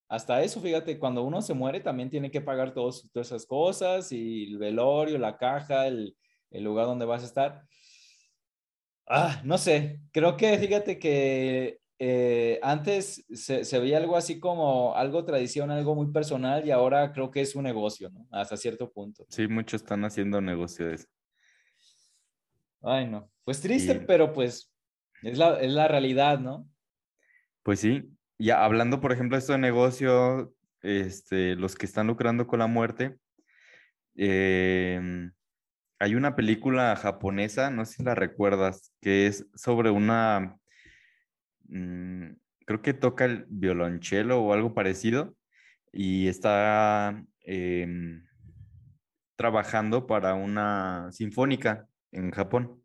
Hasta 0.08 0.42
eso, 0.42 0.60
fíjate, 0.60 0.98
cuando 0.98 1.24
uno 1.24 1.42
se 1.42 1.54
muere 1.54 1.80
también 1.80 2.10
tiene 2.10 2.32
que 2.32 2.42
pagar 2.42 2.74
todas 2.74 3.08
esas 3.14 3.46
cosas 3.46 4.12
y 4.12 4.46
el 4.46 4.58
velorio, 4.58 5.20
la 5.20 5.38
caja, 5.38 5.86
el, 5.86 6.16
el 6.52 6.64
lugar 6.64 6.86
donde 6.86 7.06
vas 7.06 7.24
a 7.24 7.26
estar. 7.26 7.64
Ah, 9.08 9.42
no 9.44 9.58
sé, 9.58 10.02
creo 10.12 10.38
que 10.38 10.58
fíjate 10.58 11.00
que 11.00 11.80
eh, 11.98 12.60
antes 12.62 13.26
se, 13.34 13.66
se, 13.66 13.80
veía 13.80 13.98
algo 13.98 14.16
así 14.16 14.40
como 14.40 14.96
algo 14.96 15.26
tradición, 15.26 15.72
algo 15.72 15.96
muy 15.96 16.12
personal 16.12 16.66
y 16.66 16.72
ahora 16.72 17.12
creo 17.12 17.30
que 17.32 17.42
es 17.42 17.56
un 17.56 17.64
negocio, 17.64 18.10
¿no? 18.10 18.28
Hasta 18.32 18.56
cierto 18.56 18.92
punto. 18.92 19.26
Sí, 19.30 19.48
muchos 19.48 19.82
están 19.82 20.06
haciendo 20.06 20.40
negocio 20.40 20.88
de 20.88 20.96
eso. 20.96 21.08
Ay, 22.82 23.08
no. 23.08 23.30
Pues 23.44 23.62
triste, 23.62 23.96
pero 23.96 24.32
pues 24.32 24.72
es 25.24 25.38
la, 25.38 25.60
es 25.60 25.72
la 25.72 25.88
realidad, 25.88 26.40
¿no? 26.40 26.70
Pues 27.64 27.80
sí, 27.80 28.10
ya 28.38 28.64
hablando, 28.64 29.02
por 29.02 29.12
ejemplo, 29.12 29.38
esto 29.38 29.54
de 29.54 29.60
negocio, 29.60 30.54
este, 30.82 31.56
los 31.56 31.76
que 31.76 31.86
están 31.86 32.08
lucrando 32.08 32.48
con 32.48 32.60
la 32.60 32.68
muerte, 32.68 33.18
em, 34.16 35.32
hay 36.00 36.16
una 36.16 36.36
película 36.36 36.96
japonesa, 36.96 37.70
no 37.70 37.86
sé 37.86 37.98
si 37.98 38.04
la 38.04 38.16
recuerdas, 38.16 38.94
que 39.02 39.28
es 39.28 39.48
sobre 39.56 39.92
una, 39.92 40.58
mm, 41.68 42.32
creo 42.66 42.82
que 42.82 42.94
toca 42.94 43.26
el 43.26 43.46
violonchelo 43.50 44.42
o 44.42 44.54
algo 44.54 44.74
parecido, 44.74 45.36
y 45.92 46.28
está 46.28 47.24
em, 47.42 48.26
trabajando 49.36 50.08
para 50.08 50.36
una 50.36 51.10
sinfónica 51.12 51.88
en 52.12 52.32
Japón. 52.32 52.84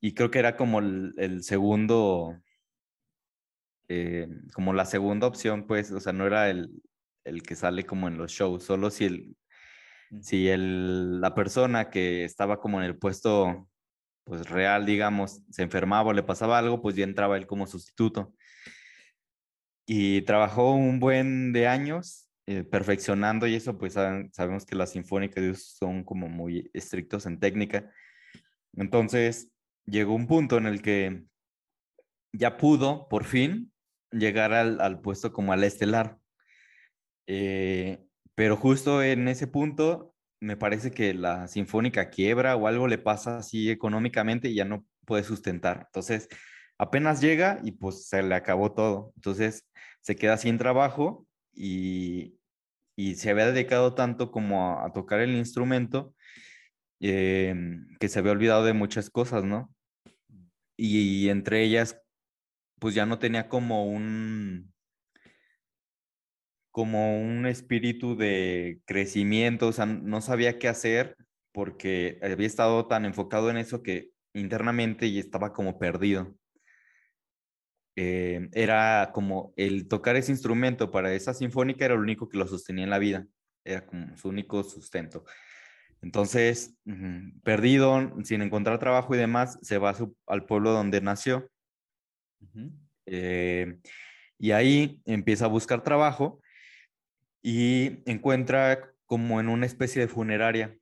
Y 0.00 0.14
creo 0.14 0.30
que 0.30 0.38
era 0.38 0.56
como 0.56 0.78
el 0.80 1.42
segundo 1.42 2.40
eh, 3.88 4.28
como 4.52 4.72
la 4.72 4.84
segunda 4.84 5.26
opción, 5.28 5.66
pues, 5.66 5.92
o 5.92 6.00
sea, 6.00 6.12
no 6.12 6.26
era 6.26 6.50
el, 6.50 6.82
el 7.24 7.42
que 7.42 7.54
sale 7.54 7.84
como 7.84 8.08
en 8.08 8.18
los 8.18 8.32
shows, 8.32 8.64
solo 8.64 8.90
si 8.90 9.04
el, 9.04 9.36
si 10.20 10.48
el, 10.48 11.20
la 11.20 11.34
persona 11.34 11.90
que 11.90 12.24
estaba 12.24 12.60
como 12.60 12.80
en 12.80 12.86
el 12.86 12.96
puesto, 12.98 13.68
pues 14.24 14.48
real, 14.48 14.86
digamos, 14.86 15.42
se 15.50 15.62
enfermaba 15.62 16.10
o 16.10 16.12
le 16.12 16.22
pasaba 16.22 16.58
algo, 16.58 16.82
pues 16.82 16.96
ya 16.96 17.04
entraba 17.04 17.36
él 17.36 17.46
como 17.46 17.66
sustituto. 17.66 18.34
Y 19.86 20.22
trabajó 20.22 20.72
un 20.72 20.98
buen 20.98 21.52
de 21.52 21.68
años 21.68 22.28
eh, 22.46 22.64
perfeccionando 22.64 23.46
y 23.46 23.54
eso, 23.54 23.76
pues 23.78 23.94
sabemos 23.94 24.64
que 24.66 24.76
las 24.76 24.90
sinfónicas 24.90 25.76
son 25.78 26.04
como 26.04 26.28
muy 26.28 26.70
estrictos 26.74 27.26
en 27.26 27.40
técnica. 27.40 27.90
Entonces, 28.74 29.50
llegó 29.84 30.14
un 30.14 30.26
punto 30.26 30.58
en 30.58 30.66
el 30.66 30.82
que 30.82 31.24
ya 32.32 32.56
pudo, 32.56 33.08
por 33.08 33.24
fin, 33.24 33.72
llegar 34.10 34.52
al, 34.52 35.00
puesto 35.00 35.32
como 35.32 35.52
al 35.52 35.64
estelar. 35.64 36.18
Eh, 37.26 38.05
pero 38.36 38.56
justo 38.56 39.02
en 39.02 39.28
ese 39.28 39.48
punto 39.48 40.14
me 40.40 40.56
parece 40.56 40.92
que 40.92 41.14
la 41.14 41.48
sinfónica 41.48 42.10
quiebra 42.10 42.54
o 42.56 42.68
algo 42.68 42.86
le 42.86 42.98
pasa 42.98 43.38
así 43.38 43.70
económicamente 43.70 44.48
y 44.48 44.54
ya 44.54 44.66
no 44.66 44.86
puede 45.06 45.24
sustentar. 45.24 45.84
Entonces, 45.86 46.28
apenas 46.78 47.20
llega 47.22 47.58
y 47.64 47.72
pues 47.72 48.08
se 48.08 48.22
le 48.22 48.34
acabó 48.34 48.72
todo. 48.72 49.12
Entonces, 49.16 49.66
se 50.02 50.16
queda 50.16 50.36
sin 50.36 50.58
trabajo 50.58 51.26
y, 51.54 52.38
y 52.96 53.14
se 53.16 53.30
había 53.30 53.46
dedicado 53.50 53.94
tanto 53.94 54.30
como 54.30 54.80
a, 54.80 54.92
tocar 54.92 55.20
el 55.20 55.34
instrumento 55.34 56.14
eh, 57.00 57.54
que 57.98 58.08
se 58.08 58.18
había 58.18 58.32
olvidado 58.32 58.64
de 58.64 58.74
muchas 58.74 59.10
cosas, 59.10 59.44
¿no? 59.44 59.74
Y 60.76 61.30
entre 61.30 61.62
ellas 61.62 61.98
pues 62.78 62.94
ya 62.94 63.06
no 63.06 63.18
tenía 63.18 63.48
como 63.48 63.86
un 63.86 64.72
como 66.76 67.18
un 67.18 67.46
espíritu 67.46 68.18
de 68.18 68.82
crecimiento, 68.84 69.68
o 69.68 69.72
sea, 69.72 69.86
no 69.86 70.20
sabía 70.20 70.58
qué 70.58 70.68
hacer 70.68 71.16
porque 71.50 72.18
había 72.22 72.46
estado 72.46 72.86
tan 72.86 73.06
enfocado 73.06 73.48
en 73.48 73.56
eso 73.56 73.82
que 73.82 74.10
internamente 74.34 75.06
y 75.06 75.18
estaba 75.18 75.54
como 75.54 75.78
perdido. 75.78 76.36
Eh, 77.96 78.50
era 78.52 79.10
como 79.14 79.54
el 79.56 79.88
tocar 79.88 80.16
ese 80.16 80.32
instrumento 80.32 80.90
para 80.90 81.14
esa 81.14 81.32
sinfónica 81.32 81.86
era 81.86 81.94
lo 81.94 82.02
único 82.02 82.28
que 82.28 82.36
lo 82.36 82.46
sostenía 82.46 82.84
en 82.84 82.90
la 82.90 82.98
vida, 82.98 83.26
era 83.64 83.86
como 83.86 84.14
su 84.18 84.28
único 84.28 84.62
sustento. 84.62 85.24
Entonces, 86.02 86.76
perdido, 87.42 88.12
sin 88.22 88.42
encontrar 88.42 88.78
trabajo 88.78 89.14
y 89.14 89.18
demás, 89.18 89.58
se 89.62 89.78
va 89.78 89.96
al 90.26 90.44
pueblo 90.44 90.72
donde 90.72 91.00
nació 91.00 91.50
eh, 93.06 93.78
y 94.38 94.50
ahí 94.50 95.00
empieza 95.06 95.46
a 95.46 95.48
buscar 95.48 95.82
trabajo 95.82 96.42
y 97.48 98.02
encuentra 98.06 98.92
como 99.04 99.38
en 99.38 99.48
una 99.48 99.66
especie 99.66 100.02
de 100.02 100.08
funeraria. 100.08 100.76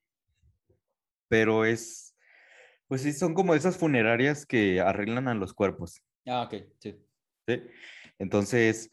Pero 1.29 1.67
es, 1.67 2.17
pues 2.87 3.03
sí, 3.03 3.13
son 3.13 3.35
como 3.35 3.55
esas 3.55 3.77
funerarias 3.77 4.47
que 4.47 4.81
arreglan 4.81 5.29
a 5.29 5.35
los 5.35 5.53
cuerpos. 5.53 6.03
Ah, 6.27 6.45
ok, 6.45 6.55
sí. 6.79 6.97
¿Sí? 7.47 7.63
Entonces, 8.19 8.91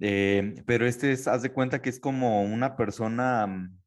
eh, 0.00 0.56
pero 0.66 0.88
este 0.88 1.12
es, 1.12 1.28
haz 1.28 1.42
de 1.42 1.52
cuenta 1.52 1.80
que 1.80 1.88
es 1.88 2.00
como 2.00 2.42
una 2.42 2.76
persona, 2.76 3.46
mm, 3.46 3.78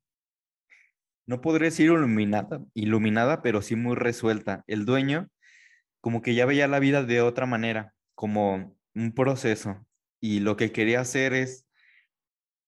no 1.26 1.42
podría 1.42 1.66
decir 1.66 1.88
iluminada, 1.88 2.64
iluminada, 2.76 3.42
pero 3.42 3.62
sí 3.62 3.76
muy 3.76 3.98
resuelta. 3.98 4.64
El 4.68 4.86
dueño 4.86 5.28
como 6.00 6.22
que 6.22 6.34
ya 6.34 6.46
veía 6.46 6.70
la 6.70 6.80
vida 6.80 7.04
de 7.04 7.20
otra 7.20 7.46
manera 7.46 7.94
como 8.16 8.78
un 8.96 9.12
proceso 9.12 9.86
y 10.22 10.40
lo 10.40 10.56
que 10.56 10.72
quería 10.72 11.02
hacer 11.02 11.34
es, 11.34 11.67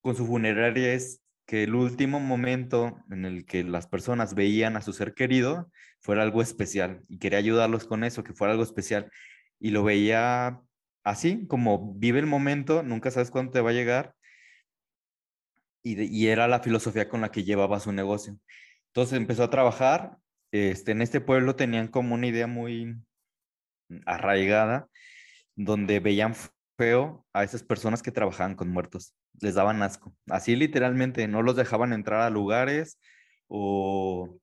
con 0.01 0.15
su 0.15 0.25
funeraria, 0.25 0.93
es 0.93 1.21
que 1.45 1.63
el 1.63 1.75
último 1.75 2.19
momento 2.19 3.03
en 3.09 3.25
el 3.25 3.45
que 3.45 3.63
las 3.63 3.87
personas 3.87 4.35
veían 4.35 4.77
a 4.77 4.81
su 4.81 4.93
ser 4.93 5.13
querido 5.13 5.71
fuera 5.99 6.21
algo 6.23 6.41
especial 6.41 7.03
y 7.07 7.17
quería 7.17 7.39
ayudarlos 7.39 7.85
con 7.85 8.03
eso, 8.03 8.23
que 8.23 8.33
fuera 8.33 8.51
algo 8.51 8.63
especial. 8.63 9.11
Y 9.59 9.71
lo 9.71 9.83
veía 9.83 10.61
así, 11.03 11.47
como 11.47 11.93
vive 11.95 12.19
el 12.19 12.27
momento, 12.27 12.83
nunca 12.83 13.11
sabes 13.11 13.31
cuándo 13.31 13.51
te 13.51 13.61
va 13.61 13.71
a 13.71 13.73
llegar. 13.73 14.15
Y, 15.83 16.01
y 16.03 16.27
era 16.27 16.47
la 16.47 16.59
filosofía 16.59 17.09
con 17.09 17.21
la 17.21 17.31
que 17.31 17.43
llevaba 17.43 17.79
su 17.79 17.91
negocio. 17.91 18.37
Entonces 18.87 19.17
empezó 19.17 19.43
a 19.43 19.49
trabajar. 19.49 20.17
Este, 20.51 20.91
en 20.91 21.01
este 21.01 21.21
pueblo 21.21 21.55
tenían 21.55 21.87
como 21.87 22.15
una 22.15 22.27
idea 22.27 22.47
muy 22.47 22.95
arraigada 24.05 24.89
donde 25.55 25.99
veían 25.99 26.33
feo 26.79 27.25
a 27.33 27.43
esas 27.43 27.61
personas 27.61 28.01
que 28.01 28.11
trabajaban 28.11 28.55
con 28.55 28.69
muertos. 28.69 29.13
Les 29.41 29.55
daban 29.55 29.83
asco. 29.83 30.15
Así 30.29 30.55
literalmente, 30.55 31.27
no 31.27 31.43
los 31.43 31.57
dejaban 31.57 31.91
entrar 31.91 32.21
a 32.21 32.29
lugares 32.29 32.97
o 33.49 34.39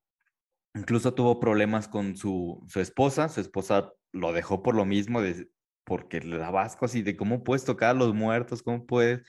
incluso 0.74 1.14
tuvo 1.14 1.40
problemas 1.40 1.88
con 1.88 2.14
su, 2.14 2.62
su 2.68 2.80
esposa. 2.80 3.30
Su 3.30 3.40
esposa 3.40 3.90
lo 4.12 4.34
dejó 4.34 4.62
por 4.62 4.74
lo 4.74 4.84
mismo, 4.84 5.22
de, 5.22 5.48
porque 5.84 6.20
le 6.20 6.36
daba 6.36 6.62
asco 6.62 6.84
así 6.84 7.00
de 7.00 7.16
cómo 7.16 7.42
puedes 7.42 7.64
tocar 7.64 7.90
a 7.90 7.98
los 7.98 8.14
muertos, 8.14 8.62
cómo 8.62 8.84
puedes. 8.84 9.22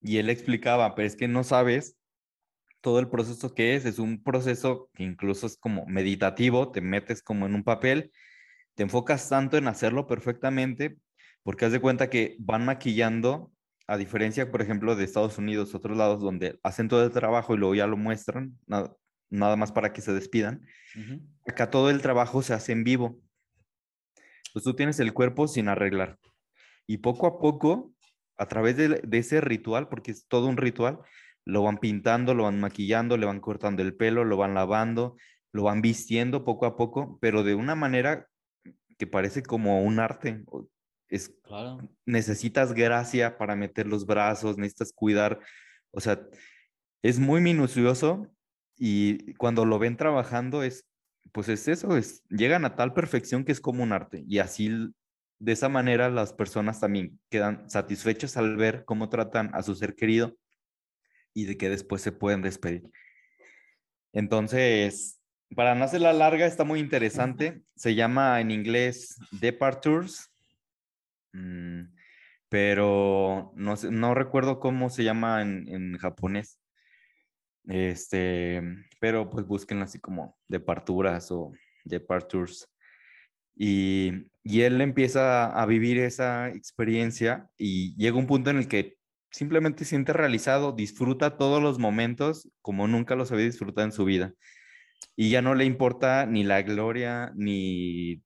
Y 0.00 0.18
él 0.18 0.30
explicaba, 0.30 0.94
pero 0.94 1.08
es 1.08 1.16
que 1.16 1.26
no 1.26 1.42
sabes 1.42 1.96
todo 2.80 3.00
el 3.00 3.08
proceso 3.08 3.54
que 3.54 3.74
es. 3.74 3.84
Es 3.86 3.98
un 3.98 4.22
proceso 4.22 4.88
que 4.94 5.02
incluso 5.02 5.48
es 5.48 5.56
como 5.58 5.84
meditativo, 5.86 6.70
te 6.70 6.80
metes 6.80 7.22
como 7.24 7.46
en 7.46 7.56
un 7.56 7.64
papel, 7.64 8.12
te 8.76 8.84
enfocas 8.84 9.28
tanto 9.28 9.56
en 9.56 9.66
hacerlo 9.66 10.06
perfectamente 10.06 10.96
porque 11.46 11.64
haz 11.64 11.70
de 11.70 11.80
cuenta 11.80 12.10
que 12.10 12.34
van 12.40 12.64
maquillando, 12.64 13.52
a 13.86 13.96
diferencia, 13.96 14.50
por 14.50 14.62
ejemplo, 14.62 14.96
de 14.96 15.04
Estados 15.04 15.38
Unidos, 15.38 15.76
otros 15.76 15.96
lados 15.96 16.20
donde 16.20 16.58
hacen 16.64 16.88
todo 16.88 17.04
el 17.04 17.12
trabajo 17.12 17.54
y 17.54 17.56
luego 17.56 17.76
ya 17.76 17.86
lo 17.86 17.96
muestran, 17.96 18.58
nada, 18.66 18.96
más 19.30 19.70
para 19.70 19.92
que 19.92 20.00
se 20.00 20.12
despidan. 20.12 20.66
Acá 21.46 21.70
todo 21.70 21.88
el 21.88 22.02
trabajo 22.02 22.42
se 22.42 22.52
hace 22.52 22.72
en 22.72 22.82
vivo. 22.82 23.20
Pues 24.52 24.64
tú 24.64 24.74
tienes 24.74 24.98
el 24.98 25.12
cuerpo 25.12 25.46
sin 25.46 25.68
arreglar. 25.68 26.18
Y 26.84 26.96
poco 26.96 27.28
a 27.28 27.38
poco, 27.38 27.94
a 28.38 28.46
través 28.46 28.76
de, 28.76 29.00
de 29.04 29.18
ese 29.18 29.40
ritual, 29.40 29.88
porque 29.88 30.10
es 30.10 30.26
todo 30.26 30.48
un 30.48 30.56
ritual, 30.56 30.98
lo 31.44 31.62
van 31.62 31.78
pintando, 31.78 32.34
lo 32.34 32.42
van 32.42 32.58
maquillando, 32.58 33.16
le 33.16 33.26
van 33.26 33.38
cortando 33.38 33.82
el 33.82 33.94
pelo, 33.94 34.24
lo 34.24 34.36
van 34.36 34.54
lavando, 34.54 35.16
lo 35.52 35.62
van 35.62 35.80
vistiendo 35.80 36.44
poco 36.44 36.66
a 36.66 36.76
poco, 36.76 37.20
pero 37.20 37.44
de 37.44 37.54
una 37.54 37.76
manera 37.76 38.26
que 38.98 39.06
parece 39.06 39.44
como 39.44 39.84
un 39.84 40.00
arte. 40.00 40.42
Es, 41.08 41.28
claro. 41.42 41.78
Necesitas 42.04 42.72
gracia 42.72 43.38
para 43.38 43.56
meter 43.56 43.86
los 43.86 44.06
brazos, 44.06 44.58
necesitas 44.58 44.92
cuidar, 44.92 45.40
o 45.90 46.00
sea, 46.00 46.20
es 47.02 47.18
muy 47.18 47.40
minucioso 47.40 48.26
y 48.76 49.34
cuando 49.34 49.64
lo 49.64 49.78
ven 49.78 49.96
trabajando 49.96 50.62
es, 50.62 50.86
pues 51.32 51.48
es 51.48 51.68
eso, 51.68 51.96
es, 51.96 52.22
llegan 52.28 52.64
a 52.64 52.74
tal 52.76 52.92
perfección 52.92 53.44
que 53.44 53.52
es 53.52 53.60
como 53.60 53.82
un 53.82 53.92
arte 53.92 54.24
y 54.26 54.38
así 54.38 54.70
de 55.38 55.52
esa 55.52 55.68
manera 55.68 56.08
las 56.08 56.32
personas 56.32 56.80
también 56.80 57.20
quedan 57.30 57.68
satisfechas 57.68 58.36
al 58.36 58.56
ver 58.56 58.84
cómo 58.84 59.08
tratan 59.08 59.50
a 59.54 59.62
su 59.62 59.74
ser 59.74 59.94
querido 59.94 60.36
y 61.34 61.44
de 61.44 61.56
que 61.56 61.68
después 61.68 62.00
se 62.02 62.12
pueden 62.12 62.42
despedir. 62.42 62.90
Entonces, 64.12 65.20
para 65.54 65.74
no 65.74 65.84
hacer 65.84 66.00
la 66.00 66.14
larga, 66.14 66.46
está 66.46 66.64
muy 66.64 66.80
interesante. 66.80 67.62
Se 67.74 67.94
llama 67.94 68.40
en 68.40 68.50
inglés 68.50 69.18
Departures 69.30 70.30
mm, 71.36 71.94
pero 72.48 73.52
no, 73.56 73.74
no 73.90 74.14
recuerdo 74.14 74.60
cómo 74.60 74.90
se 74.90 75.04
llama 75.04 75.42
en, 75.42 75.96
japonés. 75.98 76.60
Este, 77.64 78.62
pero 79.00 79.28
pues 79.30 79.46
busquen 79.46 79.82
así 79.82 79.98
como 79.98 80.38
departuras 80.48 81.30
o 81.32 81.52
departures. 81.84 82.68
Y, 83.56 84.28
y 84.44 84.62
él 84.62 84.80
empieza 84.80 85.46
a 85.46 85.66
vivir 85.66 85.98
esa 85.98 86.48
experiencia 86.50 87.48
y 87.58 87.96
llega 87.96 88.18
un 88.18 88.26
punto 88.26 88.50
en 88.50 88.58
el 88.58 88.68
que 88.68 88.96
simplemente 89.30 89.84
siente 89.84 90.12
realizado, 90.12 90.72
disfruta 90.72 91.36
todos 91.36 91.62
los 91.62 91.78
momentos 91.78 92.48
como 92.62 92.88
nunca 92.88 93.16
los 93.16 93.32
había 93.32 93.44
disfrutado 93.46 93.86
en 93.86 93.92
su 93.92 94.04
vida. 94.04 94.34
Y 95.16 95.30
ya 95.30 95.42
no 95.42 95.54
le 95.54 95.64
importa 95.64 96.26
ni 96.26 96.44
la 96.44 96.62
gloria, 96.62 97.32
ni, 97.34 98.22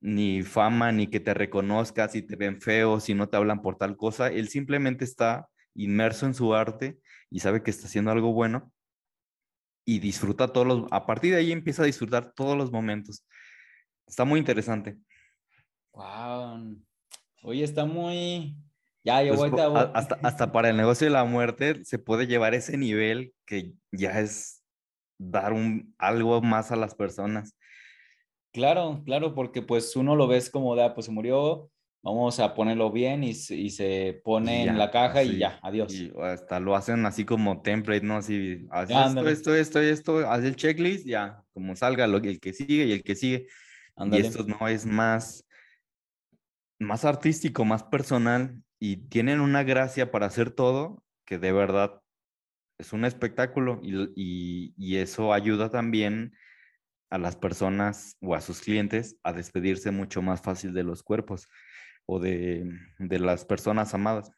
ni 0.00 0.42
fama, 0.42 0.92
ni 0.92 1.08
que 1.08 1.20
te 1.20 1.34
reconozcas, 1.34 2.12
si 2.12 2.22
te 2.22 2.36
ven 2.36 2.60
feo, 2.60 3.00
si 3.00 3.14
no 3.14 3.28
te 3.28 3.36
hablan 3.36 3.62
por 3.62 3.76
tal 3.76 3.96
cosa. 3.96 4.28
Él 4.28 4.48
simplemente 4.48 5.04
está 5.04 5.48
inmerso 5.74 6.26
en 6.26 6.34
su 6.34 6.54
arte 6.54 6.98
y 7.30 7.40
sabe 7.40 7.62
que 7.62 7.70
está 7.70 7.86
haciendo 7.86 8.10
algo 8.10 8.32
bueno 8.32 8.72
y 9.84 10.00
disfruta 10.00 10.48
todos 10.48 10.66
los, 10.66 10.84
a 10.90 11.06
partir 11.06 11.32
de 11.32 11.38
ahí 11.38 11.50
empieza 11.50 11.82
a 11.82 11.86
disfrutar 11.86 12.32
todos 12.34 12.56
los 12.56 12.70
momentos. 12.70 13.24
Está 14.06 14.26
muy 14.26 14.38
interesante. 14.38 14.98
Wow. 15.94 16.78
Oye, 17.42 17.64
está 17.64 17.86
muy, 17.86 18.54
ya, 19.02 19.22
yo 19.22 19.34
Pues, 19.34 19.50
voy 19.50 19.60
a... 19.60 19.80
hasta, 19.94 20.18
hasta 20.22 20.52
para 20.52 20.68
el 20.68 20.76
negocio 20.76 21.06
de 21.06 21.12
la 21.12 21.24
muerte 21.24 21.84
se 21.84 21.98
puede 21.98 22.26
llevar 22.26 22.54
ese 22.54 22.76
nivel 22.76 23.32
que 23.46 23.72
ya 23.90 24.20
es 24.20 24.62
dar 25.18 25.54
un, 25.54 25.94
algo 25.96 26.42
más 26.42 26.70
a 26.70 26.76
las 26.76 26.94
personas. 26.94 27.56
Claro, 28.58 29.02
claro, 29.04 29.34
porque 29.34 29.62
pues 29.62 29.94
uno 29.96 30.16
lo 30.16 30.26
ves 30.26 30.50
como 30.50 30.74
de, 30.74 30.82
ah, 30.84 30.94
pues 30.94 31.06
se 31.06 31.12
murió, 31.12 31.70
vamos 32.02 32.40
a 32.40 32.54
ponerlo 32.54 32.90
bien 32.90 33.22
y, 33.22 33.34
se- 33.34 33.54
y 33.56 33.70
se 33.70 34.20
pone 34.24 34.62
Y 34.62 34.62
en 34.62 34.66
ya, 34.66 34.78
la 34.78 34.90
caja 34.90 35.22
y 35.22 35.38
ya, 35.38 35.60
adiós. 35.62 35.92
Y 35.92 36.12
hasta 36.20 36.58
lo 36.60 36.74
hacen 36.74 37.06
así 37.06 37.24
como 37.24 37.62
template, 37.62 38.04
¿no? 38.04 38.16
Así, 38.16 38.66
haz 38.70 38.90
esto, 38.90 38.98
Ándale. 38.98 39.30
esto, 39.30 39.54
esto, 39.54 39.80
esto, 39.80 40.18
haz 40.30 40.42
el 40.44 40.56
checklist, 40.56 41.06
ya, 41.06 41.44
como 41.54 41.76
salga 41.76 42.06
lo, 42.08 42.18
el 42.18 42.40
que 42.40 42.52
sigue 42.52 42.84
y 42.86 42.92
el 42.92 43.02
que 43.04 43.14
sigue. 43.14 43.46
Y 44.04 44.18
esto 44.18 44.44
no 44.44 44.66
es 44.68 44.86
más, 44.86 45.44
más 46.78 47.04
artístico, 47.04 47.64
más 47.64 47.82
personal 47.84 48.62
y 48.78 48.96
tienen 49.08 49.40
una 49.40 49.62
gracia 49.64 50.10
para 50.10 50.26
hacer 50.26 50.50
todo 50.50 51.02
que 51.24 51.38
de 51.38 51.52
verdad 51.52 52.00
es 52.78 52.92
un 52.92 53.04
espectáculo 53.04 53.80
y, 53.82 53.94
y- 54.16 54.74
y 54.76 54.96
eso 54.98 55.32
ayuda 55.32 55.70
también 55.70 56.32
a 57.10 57.18
las 57.18 57.36
personas 57.36 58.16
o 58.20 58.34
a 58.34 58.40
sus 58.40 58.60
clientes 58.60 59.16
a 59.22 59.32
despedirse 59.32 59.90
mucho 59.90 60.22
más 60.22 60.42
fácil 60.42 60.72
de 60.74 60.84
los 60.84 61.02
cuerpos 61.02 61.48
o 62.06 62.18
de, 62.18 62.70
de 62.98 63.18
las 63.18 63.44
personas 63.44 63.94
amadas. 63.94 64.30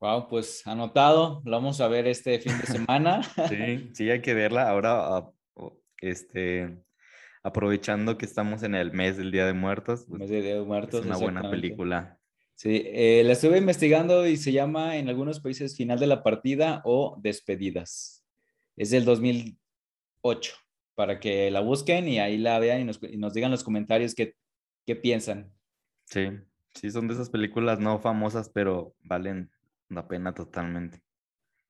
Wow, 0.00 0.28
pues 0.28 0.64
anotado, 0.66 1.42
lo 1.44 1.52
vamos 1.52 1.80
a 1.80 1.88
ver 1.88 2.06
este 2.06 2.38
fin 2.38 2.52
de 2.58 2.66
semana. 2.66 3.20
Sí, 3.48 3.90
sí, 3.94 4.10
hay 4.10 4.22
que 4.22 4.34
verla. 4.34 4.70
Ahora, 4.70 5.16
ah, 5.16 5.32
este, 6.00 6.78
aprovechando 7.42 8.16
que 8.16 8.24
estamos 8.24 8.62
en 8.62 8.74
el 8.76 8.92
mes 8.92 9.16
del 9.16 9.32
Día 9.32 9.46
de 9.46 9.54
Muertos, 9.54 10.06
pues, 10.08 10.20
Mes 10.20 10.30
Día 10.30 10.40
de 10.40 10.60
es 10.60 10.66
Muertos. 10.66 11.04
una 11.04 11.16
buena 11.16 11.50
película. 11.50 12.18
Sí, 12.54 12.82
eh, 12.86 13.22
la 13.24 13.32
estuve 13.32 13.58
investigando 13.58 14.26
y 14.26 14.36
se 14.36 14.52
llama 14.52 14.96
en 14.96 15.08
algunos 15.08 15.40
países 15.40 15.76
Final 15.76 15.98
de 15.98 16.08
la 16.08 16.22
Partida 16.22 16.82
o 16.84 17.16
Despedidas. 17.20 18.24
Es 18.76 18.90
del 18.90 19.04
2008, 19.04 20.54
para 20.98 21.20
que 21.20 21.48
la 21.52 21.60
busquen 21.60 22.08
y 22.08 22.18
ahí 22.18 22.38
la 22.38 22.58
vean 22.58 22.80
y 22.80 22.84
nos, 22.84 22.98
y 23.00 23.18
nos 23.18 23.32
digan 23.32 23.52
los 23.52 23.62
comentarios 23.62 24.16
qué, 24.16 24.34
qué 24.84 24.96
piensan. 24.96 25.52
Sí, 26.06 26.26
sí, 26.74 26.90
son 26.90 27.06
de 27.06 27.14
esas 27.14 27.30
películas 27.30 27.78
no 27.78 28.00
famosas, 28.00 28.50
pero 28.50 28.96
valen 29.04 29.48
la 29.88 30.08
pena 30.08 30.34
totalmente. 30.34 31.00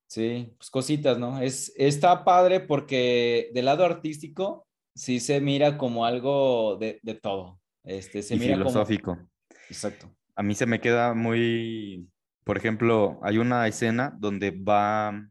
Sí, 0.07 0.55
pues 0.57 0.71
cositas, 0.71 1.19
¿no? 1.19 1.43
Es, 1.43 1.75
está 1.77 2.25
padre 2.25 2.61
porque 2.61 3.51
del 3.53 3.67
lado 3.67 3.85
artístico 3.85 4.67
sí 4.95 5.21
se 5.21 5.43
mira 5.43 5.77
como 5.77 6.07
algo 6.07 6.79
de, 6.81 6.99
de 7.03 7.13
todo. 7.13 7.61
Este, 7.85 8.23
se 8.23 8.37
Y 8.37 8.39
mira 8.39 8.57
como... 8.57 8.71
filosófico. 8.71 9.29
Exacto. 9.69 10.11
A 10.37 10.43
mí 10.43 10.55
se 10.55 10.65
me 10.65 10.81
queda 10.81 11.13
muy, 11.13 12.09
por 12.45 12.57
ejemplo, 12.57 13.21
hay 13.23 13.37
una 13.37 13.69
escena 13.69 14.17
donde 14.19 14.53
va 14.53 15.29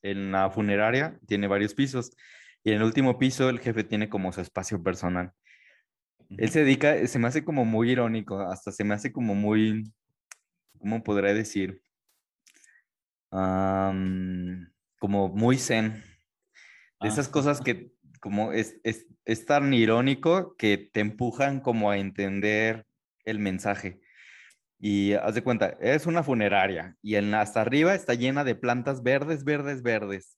en 0.00 0.32
la 0.32 0.48
funeraria, 0.48 1.20
tiene 1.26 1.48
varios 1.48 1.74
pisos, 1.74 2.12
y 2.66 2.72
en 2.72 2.78
el 2.78 2.82
último 2.82 3.16
piso 3.16 3.48
el 3.48 3.60
jefe 3.60 3.84
tiene 3.84 4.08
como 4.08 4.32
su 4.32 4.40
espacio 4.40 4.82
personal. 4.82 5.32
Él 6.30 6.50
se 6.50 6.64
dedica, 6.64 7.06
se 7.06 7.20
me 7.20 7.28
hace 7.28 7.44
como 7.44 7.64
muy 7.64 7.92
irónico, 7.92 8.40
hasta 8.40 8.72
se 8.72 8.82
me 8.82 8.92
hace 8.92 9.12
como 9.12 9.36
muy, 9.36 9.84
¿cómo 10.76 11.04
podría 11.04 11.32
decir? 11.32 11.80
Como 14.98 15.28
muy 15.28 15.58
zen. 15.58 16.02
De 17.00 17.06
esas 17.08 17.28
Ah. 17.28 17.30
cosas 17.30 17.60
que 17.60 17.92
como 18.18 18.50
es, 18.50 18.80
es, 18.82 19.06
es 19.24 19.46
tan 19.46 19.72
irónico 19.72 20.56
que 20.56 20.90
te 20.92 20.98
empujan 20.98 21.60
como 21.60 21.92
a 21.92 21.98
entender 21.98 22.84
el 23.24 23.38
mensaje. 23.38 24.00
Y 24.80 25.12
haz 25.12 25.36
de 25.36 25.44
cuenta, 25.44 25.76
es 25.80 26.06
una 26.06 26.24
funeraria 26.24 26.96
y 27.00 27.14
en 27.14 27.32
hasta 27.32 27.60
arriba 27.60 27.94
está 27.94 28.14
llena 28.14 28.42
de 28.42 28.56
plantas 28.56 29.04
verdes, 29.04 29.44
verdes, 29.44 29.82
verdes. 29.82 30.36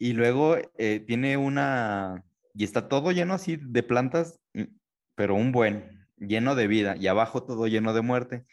Y 0.00 0.14
luego 0.14 0.56
eh, 0.78 1.04
tiene 1.06 1.36
una, 1.36 2.24
y 2.54 2.64
está 2.64 2.88
todo 2.88 3.12
lleno 3.12 3.34
así 3.34 3.58
de 3.60 3.82
plantas, 3.82 4.40
mm, 4.54 4.62
pero 5.14 5.34
un 5.34 5.52
buen, 5.52 6.08
lleno 6.16 6.54
de 6.54 6.66
vida, 6.66 6.96
y 6.96 7.06
abajo 7.06 7.42
todo 7.44 7.66
lleno 7.66 7.92
de 7.92 8.00
muerte. 8.00 8.46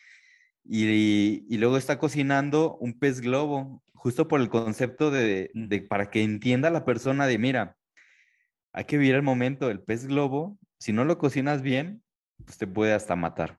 Y, 0.66 1.46
y 1.50 1.58
luego 1.58 1.78
está 1.78 2.00
cocinando 2.00 2.76
un 2.80 3.00
pez 3.00 3.22
globo, 3.22 3.82
justo 3.94 4.28
por 4.28 4.42
el 4.42 4.50
concepto 4.50 5.10
de, 5.10 5.50
Mm. 5.54 5.68
de 5.70 5.82
para 5.82 6.10
que 6.12 6.22
entienda 6.22 6.70
la 6.70 6.84
persona 6.86 7.26
de, 7.28 7.38
mira, 7.38 7.78
hay 8.74 8.84
que 8.86 8.98
vivir 8.98 9.16
el 9.16 9.24
momento, 9.24 9.70
el 9.70 9.82
pez 9.82 10.06
globo, 10.06 10.60
si 10.80 10.92
no 10.94 11.06
lo 11.06 11.18
cocinas 11.18 11.62
bien, 11.62 12.04
pues 12.46 12.58
te 12.58 12.68
puede 12.68 12.94
hasta 12.94 13.16
matar. 13.16 13.58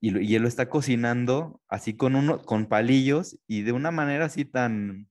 Y, 0.00 0.18
y 0.20 0.34
él 0.34 0.42
lo 0.42 0.48
está 0.48 0.68
cocinando 0.68 1.62
así 1.68 1.96
con, 1.96 2.16
uno, 2.16 2.42
con 2.42 2.66
palillos 2.66 3.38
y 3.46 3.62
de 3.62 3.72
una 3.72 3.92
manera 3.92 4.24
así 4.26 4.44
tan, 4.44 5.08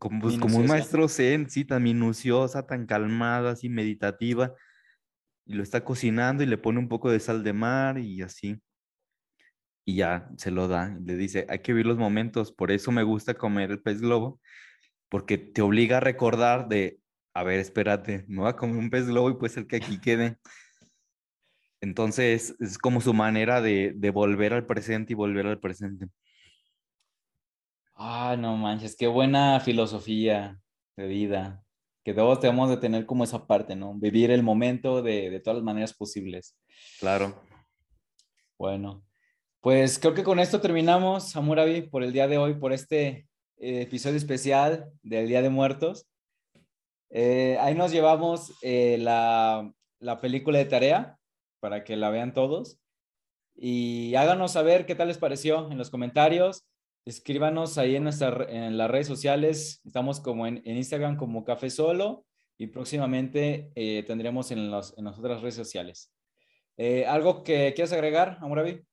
como, 0.00 0.22
pues, 0.22 0.38
como 0.38 0.56
un 0.56 0.66
maestro 0.66 1.08
zen, 1.08 1.50
sí, 1.50 1.64
tan 1.66 1.82
minuciosa, 1.82 2.66
tan 2.66 2.86
calmada, 2.86 3.52
así 3.52 3.68
meditativa. 3.68 4.54
Y 5.46 5.54
lo 5.54 5.62
está 5.62 5.84
cocinando 5.84 6.42
y 6.42 6.46
le 6.46 6.56
pone 6.56 6.78
un 6.78 6.88
poco 6.88 7.10
de 7.10 7.20
sal 7.20 7.44
de 7.44 7.52
mar 7.52 7.98
y 7.98 8.22
así. 8.22 8.58
Y 9.84 9.96
ya 9.96 10.30
se 10.38 10.50
lo 10.50 10.68
da. 10.68 10.96
y 10.98 11.04
le 11.04 11.16
dice, 11.16 11.46
hay 11.50 11.58
que 11.60 11.72
vivir 11.72 11.86
los 11.86 11.98
momentos. 11.98 12.50
Por 12.50 12.72
eso 12.72 12.90
me 12.92 13.02
gusta 13.02 13.34
comer 13.34 13.70
el 13.70 13.82
pez 13.82 14.00
globo, 14.00 14.40
porque 15.10 15.36
te 15.36 15.60
obliga 15.60 15.98
a 15.98 16.00
recordar 16.00 16.68
de, 16.68 16.98
a 17.34 17.44
ver, 17.44 17.60
espérate, 17.60 18.24
me 18.26 18.40
voy 18.40 18.48
a 18.48 18.56
comer 18.56 18.76
un 18.76 18.88
pez 18.88 19.06
globo 19.06 19.30
y 19.30 19.34
puede 19.34 19.52
ser 19.52 19.66
que 19.66 19.76
aquí 19.76 20.00
quede. 20.00 20.38
Entonces, 21.82 22.56
es 22.58 22.78
como 22.78 23.02
su 23.02 23.12
manera 23.12 23.60
de, 23.60 23.92
de 23.94 24.10
volver 24.10 24.54
al 24.54 24.66
presente 24.66 25.12
y 25.12 25.16
volver 25.16 25.46
al 25.46 25.60
presente. 25.60 26.06
Ah, 28.02 28.34
no 28.38 28.56
manches, 28.56 28.96
qué 28.96 29.06
buena 29.08 29.60
filosofía 29.60 30.58
de 30.96 31.06
vida. 31.06 31.62
Que 32.02 32.14
todos 32.14 32.40
tenemos 32.40 32.70
de 32.70 32.78
tener 32.78 33.04
como 33.04 33.24
esa 33.24 33.46
parte, 33.46 33.76
¿no? 33.76 33.92
Vivir 33.92 34.30
el 34.30 34.42
momento 34.42 35.02
de, 35.02 35.28
de 35.28 35.38
todas 35.38 35.56
las 35.58 35.64
maneras 35.64 35.92
posibles. 35.92 36.56
Claro. 36.98 37.42
Bueno, 38.58 39.04
pues 39.60 39.98
creo 39.98 40.14
que 40.14 40.24
con 40.24 40.40
esto 40.40 40.62
terminamos, 40.62 41.36
Amurabi, 41.36 41.82
por 41.82 42.02
el 42.02 42.14
día 42.14 42.26
de 42.26 42.38
hoy, 42.38 42.54
por 42.54 42.72
este 42.72 43.28
eh, 43.58 43.82
episodio 43.82 44.16
especial 44.16 44.90
del 45.02 45.28
Día 45.28 45.42
de 45.42 45.50
Muertos. 45.50 46.06
Eh, 47.10 47.58
ahí 47.60 47.74
nos 47.74 47.92
llevamos 47.92 48.54
eh, 48.62 48.96
la, 48.98 49.70
la 49.98 50.20
película 50.22 50.56
de 50.56 50.64
tarea 50.64 51.18
para 51.60 51.84
que 51.84 51.98
la 51.98 52.08
vean 52.08 52.32
todos. 52.32 52.80
Y 53.54 54.14
háganos 54.14 54.52
saber 54.52 54.86
qué 54.86 54.94
tal 54.94 55.08
les 55.08 55.18
pareció 55.18 55.70
en 55.70 55.76
los 55.76 55.90
comentarios. 55.90 56.64
Escríbanos 57.04 57.78
ahí 57.78 57.96
en, 57.96 58.04
nuestra, 58.04 58.46
en 58.48 58.76
las 58.76 58.90
redes 58.90 59.06
sociales. 59.06 59.80
Estamos 59.84 60.20
como 60.20 60.46
en, 60.46 60.62
en 60.64 60.76
Instagram 60.76 61.16
como 61.16 61.44
Café 61.44 61.70
Solo 61.70 62.26
y 62.58 62.66
próximamente 62.66 63.72
eh, 63.74 64.04
tendremos 64.06 64.50
en, 64.50 64.70
los, 64.70 64.96
en 64.98 65.06
las 65.06 65.18
otras 65.18 65.40
redes 65.40 65.54
sociales. 65.54 66.12
Eh, 66.76 67.06
¿Algo 67.06 67.42
que 67.42 67.72
quieras 67.74 67.92
agregar, 67.92 68.38
Amurabi? 68.42 68.84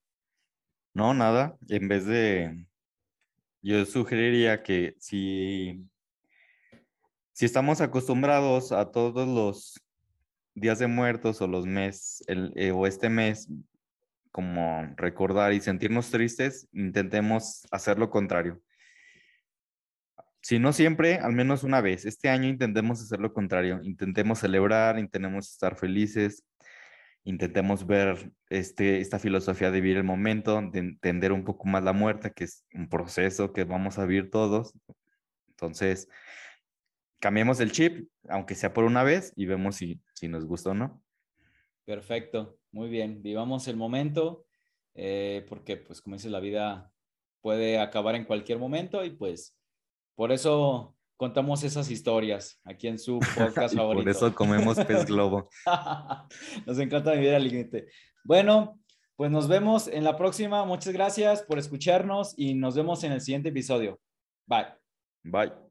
No, 0.94 1.14
nada. 1.14 1.58
En 1.68 1.88
vez 1.88 2.06
de, 2.06 2.66
yo 3.62 3.86
sugeriría 3.86 4.64
que 4.64 4.96
si, 5.00 5.86
si 7.34 7.46
estamos 7.46 7.82
acostumbrados 7.82 8.72
a 8.72 8.90
todos 8.90 9.28
los 9.28 9.80
días 10.56 10.80
de 10.80 10.88
muertos 10.88 11.42
o 11.42 11.48
los 11.48 11.66
meses 11.66 12.24
eh, 12.28 12.72
o 12.72 12.88
este 12.88 13.10
mes 13.10 13.50
como 14.38 14.94
recordar 14.98 15.52
y 15.54 15.62
sentirnos 15.62 16.12
tristes, 16.12 16.70
intentemos 16.72 17.66
hacer 17.72 17.98
lo 17.98 18.12
contrario. 18.12 18.62
Si 20.44 20.60
no 20.60 20.74
siempre, 20.74 21.16
al 21.16 21.34
menos 21.34 21.64
una 21.64 21.82
vez. 21.82 22.06
Este 22.06 22.30
año 22.30 22.48
intentemos 22.48 23.02
hacer 23.02 23.20
lo 23.20 23.34
contrario. 23.34 23.80
Intentemos 23.82 24.38
celebrar, 24.38 25.00
intentemos 25.00 25.50
estar 25.50 25.76
felices, 25.76 26.44
intentemos 27.24 27.88
ver 27.88 28.32
este, 28.52 29.02
esta 29.02 29.18
filosofía 29.18 29.72
de 29.72 29.82
vivir 29.82 29.98
el 29.98 30.04
momento, 30.04 30.62
de 30.72 30.82
entender 30.82 31.32
un 31.32 31.44
poco 31.44 31.68
más 31.68 31.84
la 31.84 31.94
muerte, 31.94 32.32
que 32.32 32.44
es 32.44 32.64
un 32.76 32.90
proceso 32.90 33.54
que 33.54 33.64
vamos 33.64 33.98
a 33.98 34.06
vivir 34.06 34.30
todos. 34.30 34.72
Entonces, 35.48 36.10
cambiemos 37.18 37.60
el 37.60 37.72
chip, 37.72 38.08
aunque 38.30 38.54
sea 38.54 38.72
por 38.72 38.84
una 38.84 39.02
vez, 39.02 39.34
y 39.36 39.48
vemos 39.48 39.78
si, 39.78 40.00
si 40.14 40.28
nos 40.28 40.46
gusta 40.46 40.70
o 40.70 40.74
no. 40.76 41.02
Perfecto, 41.86 42.57
muy 42.72 42.90
bien. 42.90 43.22
Vivamos 43.22 43.68
el 43.68 43.78
momento, 43.78 44.46
eh, 44.96 45.46
porque 45.50 45.78
pues 45.78 46.02
como 46.02 46.16
dice 46.16 46.30
la 46.30 46.40
vida 46.40 46.92
puede 47.42 47.80
acabar 47.80 48.16
en 48.16 48.26
cualquier 48.26 48.60
momento 48.60 49.06
y 49.06 49.12
pues 49.12 49.56
por 50.16 50.32
eso 50.32 50.96
contamos 51.18 51.64
esas 51.64 51.90
historias 51.90 52.60
aquí 52.64 52.88
en 52.88 53.00
su 53.00 53.20
podcast 53.38 53.76
favorito. 53.76 54.04
Por 54.04 54.12
eso 54.12 54.36
comemos 54.36 54.78
pez 54.86 55.06
globo. 55.08 55.50
nos 56.66 56.80
encanta 56.80 57.14
vivir 57.14 57.34
al 57.34 57.44
límite. 57.44 57.88
Bueno, 58.24 58.80
pues 59.16 59.32
nos 59.32 59.48
vemos 59.48 59.88
en 59.88 60.04
la 60.04 60.16
próxima. 60.16 60.64
Muchas 60.66 60.94
gracias 60.94 61.42
por 61.44 61.58
escucharnos 61.60 62.34
y 62.38 62.54
nos 62.54 62.76
vemos 62.76 63.04
en 63.04 63.12
el 63.12 63.22
siguiente 63.22 63.50
episodio. 63.50 64.00
Bye. 64.46 64.68
Bye. 65.24 65.67